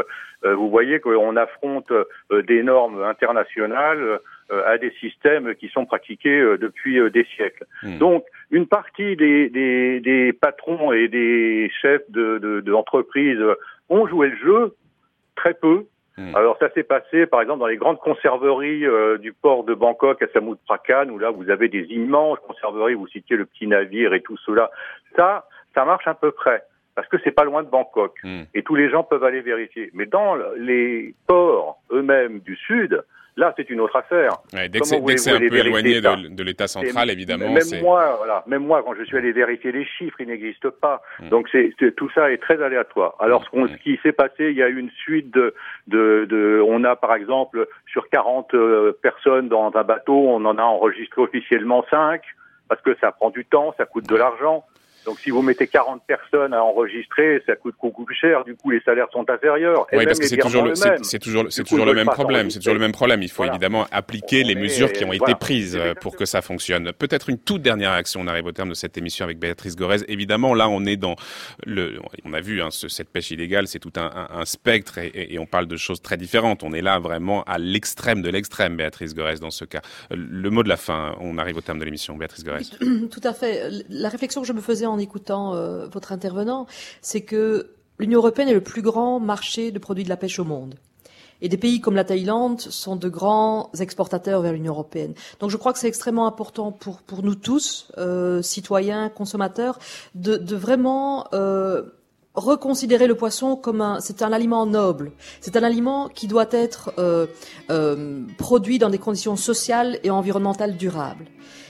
[0.44, 1.92] vous voyez qu'on affronte
[2.30, 4.20] des normes internationales
[4.50, 7.66] à des systèmes qui sont pratiqués depuis des siècles.
[7.82, 7.98] Hmm.
[7.98, 13.58] Donc, une partie des, des, des, patrons et des chefs d'entreprise de,
[13.88, 14.74] ont joué le jeu,
[15.34, 15.86] très peu,
[16.18, 16.34] Hmm.
[16.34, 20.20] Alors ça s'est passé par exemple dans les grandes conserveries euh, du port de Bangkok
[20.20, 24.12] à Samut Prakan où là vous avez des immenses conserveries, vous citiez le petit navire
[24.14, 24.68] et tout cela.
[25.14, 26.64] Ça, ça marche à peu près
[26.96, 28.42] parce que c'est pas loin de Bangkok hmm.
[28.52, 29.90] et tous les gens peuvent aller vérifier.
[29.94, 33.04] Mais dans les ports eux-mêmes du sud,
[33.38, 34.32] Là, c'est une autre affaire.
[34.52, 37.48] dès que c'est un peu éloigné de, l'État central, évidemment.
[37.48, 41.02] Même moi, voilà, même moi, quand je suis allé vérifier les chiffres, ils n'existent pas.
[41.20, 41.28] Hmm.
[41.28, 43.14] Donc, c'est tout ça est très aléatoire.
[43.20, 45.54] Alors, ce, ce, qui s'est passé, il y a eu une suite de,
[45.86, 50.58] de, de, on a par exemple sur 40 euh, personnes dans un bateau, on en
[50.58, 52.20] a enregistré officiellement 5
[52.68, 54.64] parce que ça prend du temps, ça coûte de l'argent.
[55.08, 58.44] Donc si vous mettez 40 personnes à enregistrer, ça coûte beaucoup plus cher.
[58.44, 59.86] Du coup, les salaires sont inférieurs.
[59.90, 62.50] oui, parce que c'est toujours, le, c'est toujours, c'est toujours le même problème.
[62.50, 63.22] C'est toujours le même problème.
[63.22, 66.92] Il faut évidemment appliquer les mesures qui ont été prises pour que ça fonctionne.
[66.92, 68.20] Peut-être une toute dernière réaction.
[68.20, 70.00] On arrive au terme de cette émission avec Béatrice Gorez.
[70.08, 71.16] Évidemment, là, on est dans
[71.64, 71.98] le.
[72.26, 75.46] On a vu hein, cette pêche illégale, c'est tout un, un, spectre et, et, on
[75.46, 76.62] parle de choses très différentes.
[76.64, 79.80] On est là vraiment à l'extrême de l'extrême, Béatrice Gorez, dans ce cas.
[80.10, 81.16] Le mot de la fin.
[81.20, 82.64] On arrive au terme de l'émission, Béatrice Gorez.
[83.10, 83.70] Tout à fait.
[83.88, 86.66] La réflexion que je me faisais en écoutant euh, votre intervenant,
[87.02, 90.44] c'est que l'Union européenne est le plus grand marché de produits de la pêche au
[90.44, 90.74] monde.
[91.40, 95.14] Et des pays comme la Thaïlande sont de grands exportateurs vers l'Union européenne.
[95.38, 99.78] Donc je crois que c'est extrêmement important pour, pour nous tous, euh, citoyens, consommateurs,
[100.16, 101.82] de, vraiment euh,
[102.34, 105.12] reconsidérer le poisson comme un, c'est un aliment noble.
[105.40, 106.92] C'est un aliment qui doit être
[108.36, 111.26] produit dans des conditions sociales et environnementales durables.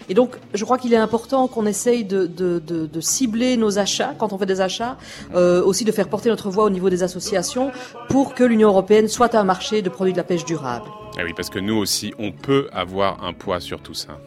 [0.09, 3.79] Et donc, je crois qu'il est important qu'on essaye de, de, de, de, cibler nos
[3.79, 4.97] achats, quand on fait des achats,
[5.35, 7.71] euh, aussi de faire porter notre voix au niveau des associations
[8.09, 10.87] pour que l'Union européenne soit un marché de produits de la pêche durable.
[11.19, 14.19] Ah oui, parce que nous aussi, on peut avoir un poids sur tout ça.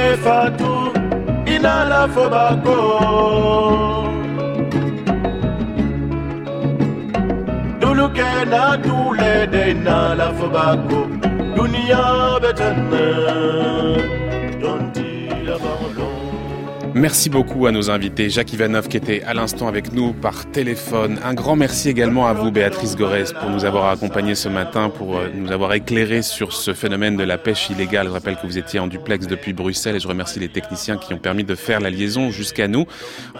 [0.00, 0.74] Ke fatu
[1.54, 2.76] inala fobako
[7.80, 11.00] duluke na dule de inala fobako
[11.56, 12.04] dunia
[12.44, 14.19] la
[17.00, 18.28] Merci beaucoup à nos invités.
[18.28, 21.18] Jacques Ivanov qui était à l'instant avec nous par téléphone.
[21.24, 25.16] Un grand merci également à vous Béatrice Gorès pour nous avoir accompagnés ce matin, pour
[25.16, 28.08] euh, nous avoir éclairé sur ce phénomène de la pêche illégale.
[28.08, 31.14] Je rappelle que vous étiez en duplex depuis Bruxelles et je remercie les techniciens qui
[31.14, 32.84] ont permis de faire la liaison jusqu'à nous.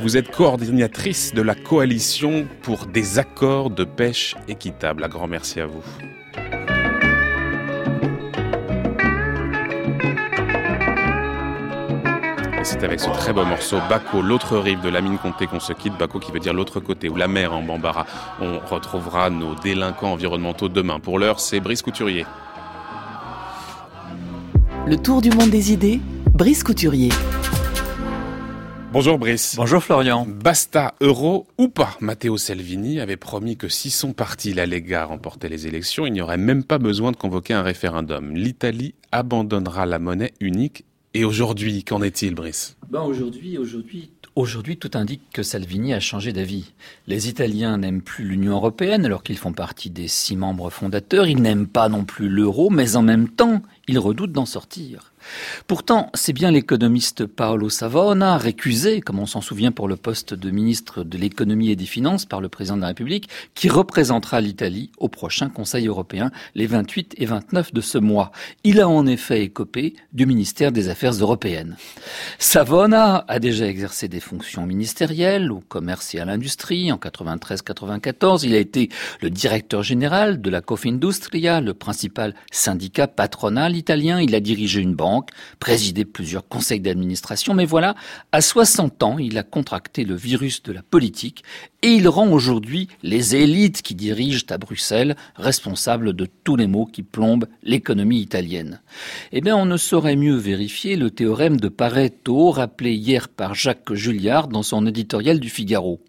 [0.01, 5.05] Vous êtes coordinatrice de la coalition pour des accords de pêche équitable.
[5.05, 5.83] Un grand merci à vous.
[12.71, 15.73] C'est avec ce très beau morceau Bako, l'autre rive de la mine Comté qu'on se
[15.73, 15.99] quitte.
[15.99, 18.07] Bako qui veut dire l'autre côté ou la mer en Bambara.
[18.41, 21.01] On retrouvera nos délinquants environnementaux demain.
[21.01, 22.27] Pour l'heure, c'est Brice Couturier.
[24.87, 26.01] Le tour du monde des idées,
[26.33, 27.09] Brice Couturier.
[28.93, 29.57] Bonjour Brice.
[29.57, 30.25] Bonjour Florian.
[30.29, 35.49] Basta euro ou pas Matteo Salvini avait promis que si son parti, la Lega, remportait
[35.49, 38.33] les élections, il n'y aurait même pas besoin de convoquer un référendum.
[38.33, 42.77] L'Italie abandonnera la monnaie unique et aujourd'hui, qu'en est-il, Brice?
[42.89, 46.73] Ben Aujourd'hui, aujourd'hui, aujourd'hui, tout indique que Salvini a changé d'avis.
[47.09, 51.27] Les Italiens n'aiment plus l'Union européenne alors qu'ils font partie des six membres fondateurs.
[51.27, 55.10] Ils n'aiment pas non plus l'euro, mais en même temps, ils redoutent d'en sortir.
[55.67, 60.51] Pourtant, c'est bien l'économiste Paolo Savona, récusé, comme on s'en souvient pour le poste de
[60.51, 64.91] ministre de l'économie et des finances par le président de la République, qui représentera l'Italie
[64.99, 68.33] au prochain Conseil européen les 28 et 29 de ce mois.
[68.65, 71.77] Il a en effet écopé du ministère des Affaires européennes.
[72.39, 78.45] Savona a déjà exercé des fonctions ministérielles au commerce et à l'industrie en 93-94.
[78.45, 78.89] Il a été
[79.21, 84.21] le directeur général de la Confindustria, le principal syndicat patronal italien.
[84.21, 85.20] Il a dirigé une banque
[85.59, 87.95] présidé plusieurs conseils d'administration, mais voilà,
[88.33, 91.45] à 60 ans, il a contracté le virus de la politique
[91.83, 96.87] et il rend aujourd'hui les élites qui dirigent à Bruxelles responsables de tous les maux
[96.87, 98.81] qui plombent l'économie italienne.
[99.33, 103.95] Eh bien, on ne saurait mieux vérifier le théorème de Pareto rappelé hier par Jacques
[103.95, 106.01] Julliard dans son éditorial du Figaro.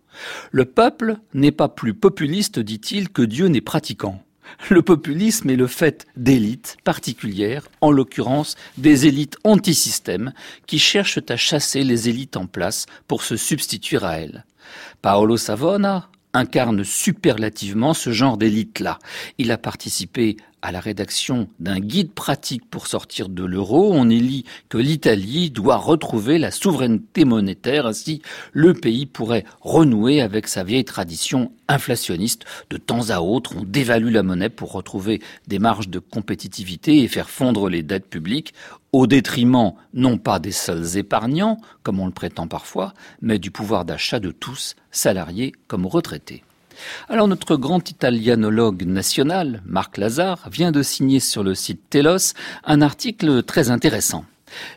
[0.52, 4.22] Le peuple n'est pas plus populiste, dit-il, que Dieu n'est pratiquant.
[4.70, 10.34] Le populisme est le fait d'élites particulières, en l'occurrence des élites anti-système,
[10.68, 14.46] qui cherchent à chasser les élites en place pour se substituer à elles.
[15.02, 19.00] Paolo Savona incarne superlativement ce genre d'élite-là.
[19.38, 24.20] Il a participé à la rédaction d'un guide pratique pour sortir de l'euro, on y
[24.20, 28.22] lit que l'Italie doit retrouver la souveraineté monétaire, ainsi
[28.54, 32.46] le pays pourrait renouer avec sa vieille tradition inflationniste.
[32.70, 37.08] De temps à autre, on dévalue la monnaie pour retrouver des marges de compétitivité et
[37.08, 38.54] faire fondre les dettes publiques
[38.92, 43.86] au détriment non pas des seuls épargnants, comme on le prétend parfois, mais du pouvoir
[43.86, 46.44] d'achat de tous, salariés comme retraités.
[47.10, 52.34] Alors notre grand italianologue national, Marc Lazare, vient de signer sur le site Telos
[52.64, 54.26] un article très intéressant.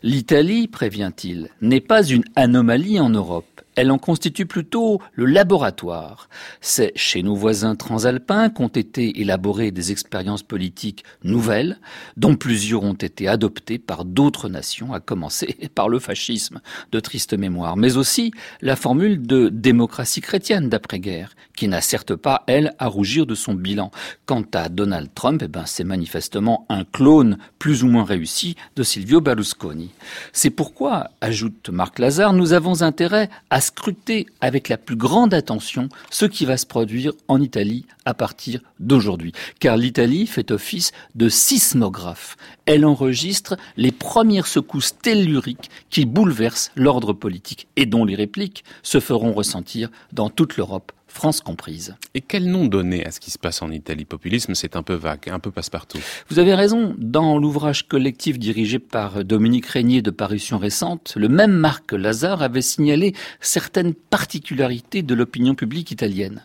[0.03, 3.54] L'Italie, prévient-il, n'est pas une anomalie en Europe.
[3.77, 6.29] Elle en constitue plutôt le laboratoire.
[6.61, 11.79] C'est chez nos voisins transalpins qu'ont été élaborées des expériences politiques nouvelles,
[12.17, 16.61] dont plusieurs ont été adoptées par d'autres nations, à commencer par le fascisme
[16.93, 22.45] de triste mémoire, mais aussi la formule de démocratie chrétienne d'après-guerre, qui n'a certes pas,
[22.47, 23.91] elle, à rougir de son bilan.
[24.27, 28.83] Quant à Donald Trump, eh ben, c'est manifestement un clone plus ou moins réussi de
[28.83, 29.91] Silvio Berlusconi.
[30.33, 35.89] C'est pourquoi, ajoute Marc Lazare, nous avons intérêt à scruter avec la plus grande attention
[36.11, 39.33] ce qui va se produire en Italie à partir d'aujourd'hui.
[39.61, 42.37] Car l'Italie fait office de sismographe.
[42.67, 49.01] Elle enregistre les premières secousses telluriques qui bouleversent l'ordre politique et dont les répliques se
[49.01, 51.95] feront ressentir dans toute l'Europe France comprise.
[52.15, 54.05] Et quel nom donner à ce qui se passe en Italie?
[54.05, 56.01] Populisme, c'est un peu vague, un peu passe-partout.
[56.29, 56.97] Vous avez raison.
[56.99, 62.63] Dans l'ouvrage collectif dirigé par Dominique Régnier de parution récente, le même Marc Lazare avait
[62.63, 66.43] signalé certaines particularités de l'opinion publique italienne.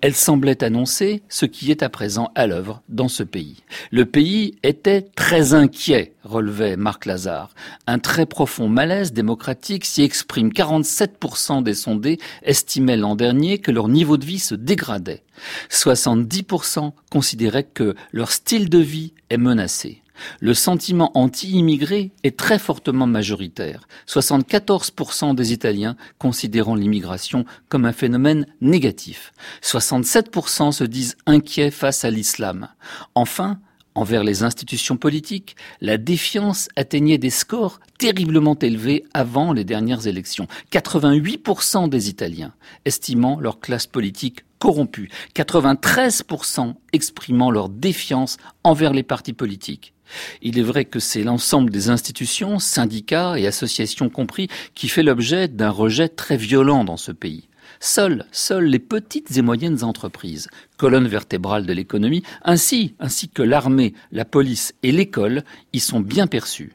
[0.00, 3.62] Elle semblait annoncer ce qui est à présent à l'œuvre dans ce pays.
[3.90, 7.54] Le pays était très inquiet, relevait Marc Lazare.
[7.86, 10.50] Un très profond malaise démocratique s'y exprime.
[10.50, 15.22] 47% des sondés estimaient l'an dernier que leur niveau de vie se dégradait.
[15.70, 20.02] 70% considéraient que leur style de vie est menacé.
[20.40, 28.46] Le sentiment anti-immigré est très fortement majoritaire, 74% des Italiens considérant l'immigration comme un phénomène
[28.60, 29.32] négatif.
[29.62, 32.68] 67% se disent inquiets face à l'islam.
[33.14, 33.58] Enfin,
[33.94, 40.46] envers les institutions politiques, la défiance atteignait des scores terriblement élevés avant les dernières élections.
[40.72, 42.54] 88% des Italiens
[42.84, 49.94] estimant leur classe politique corrompue, 93% exprimant leur défiance envers les partis politiques.
[50.42, 55.48] Il est vrai que c'est l'ensemble des institutions, syndicats et associations compris qui fait l'objet
[55.48, 57.48] d'un rejet très violent dans ce pays.
[57.80, 63.94] Seules, seules les petites et moyennes entreprises, colonne vertébrale de l'économie, ainsi, ainsi que l'armée,
[64.10, 66.72] la police et l'école, y sont bien perçus.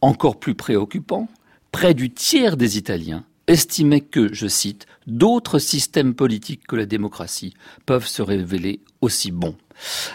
[0.00, 1.28] Encore plus préoccupant,
[1.72, 7.54] près du tiers des Italiens estimaient que, je cite, d'autres systèmes politiques que la démocratie
[7.86, 9.56] peuvent se révéler aussi bons.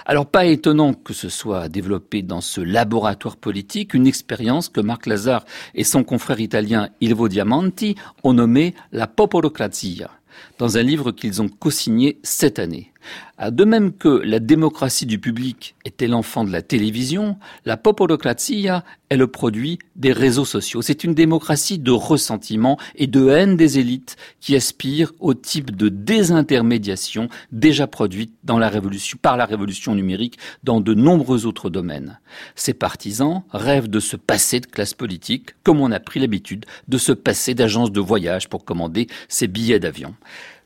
[0.05, 5.05] Alors pas étonnant que ce soit développé dans ce laboratoire politique une expérience que Marc
[5.05, 10.09] Lazare et son confrère italien Ilvo Diamanti ont nommé la popolocrazia,
[10.57, 12.91] dans un livre qu'ils ont co-signé cette année.
[13.39, 19.17] De même que la démocratie du public était l'enfant de la télévision, la popolocrazia est
[19.17, 20.81] le produit des réseaux sociaux.
[20.81, 25.89] C'est une démocratie de ressentiment et de haine des élites qui aspire au type de
[25.89, 32.19] désintermédiation déjà produite dans la révolution, par la révolution numérique dans de nombreux autres domaines.
[32.55, 36.97] Ces partisans rêvent de se passer de classe politique, comme on a pris l'habitude de
[36.97, 40.13] se passer d'agences de voyage pour commander ses billets d'avion.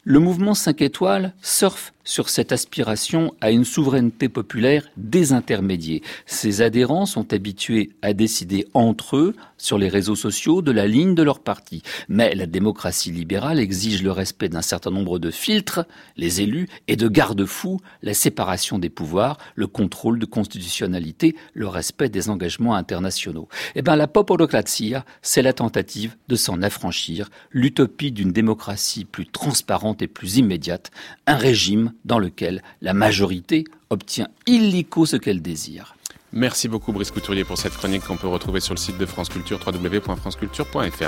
[0.06, 6.04] Le mouvement 5 étoiles surfe sur cette aspiration à une souveraineté populaire désintermédiée.
[6.26, 11.16] Ses adhérents sont habitués à décider entre eux, sur les réseaux sociaux, de la ligne
[11.16, 11.84] de leur parti.
[12.10, 15.86] Mais la démocratie libérale exige le respect d'un certain nombre de filtres,
[16.18, 22.10] les élus, et de garde-fous, la séparation des pouvoirs, le contrôle de constitutionnalité, le respect
[22.10, 23.48] des engagements internationaux.
[23.76, 30.02] Eh bien, la popolocratia, c'est la tentative de s'en affranchir, l'utopie d'une démocratie plus transparente
[30.02, 30.92] et plus immédiate,
[31.26, 35.96] un régime dans lequel la majorité obtient illico ce qu'elle désire.
[36.36, 39.30] Merci beaucoup Brice Couturier pour cette chronique qu'on peut retrouver sur le site de France
[39.30, 41.02] Culture www.franceculture.fr.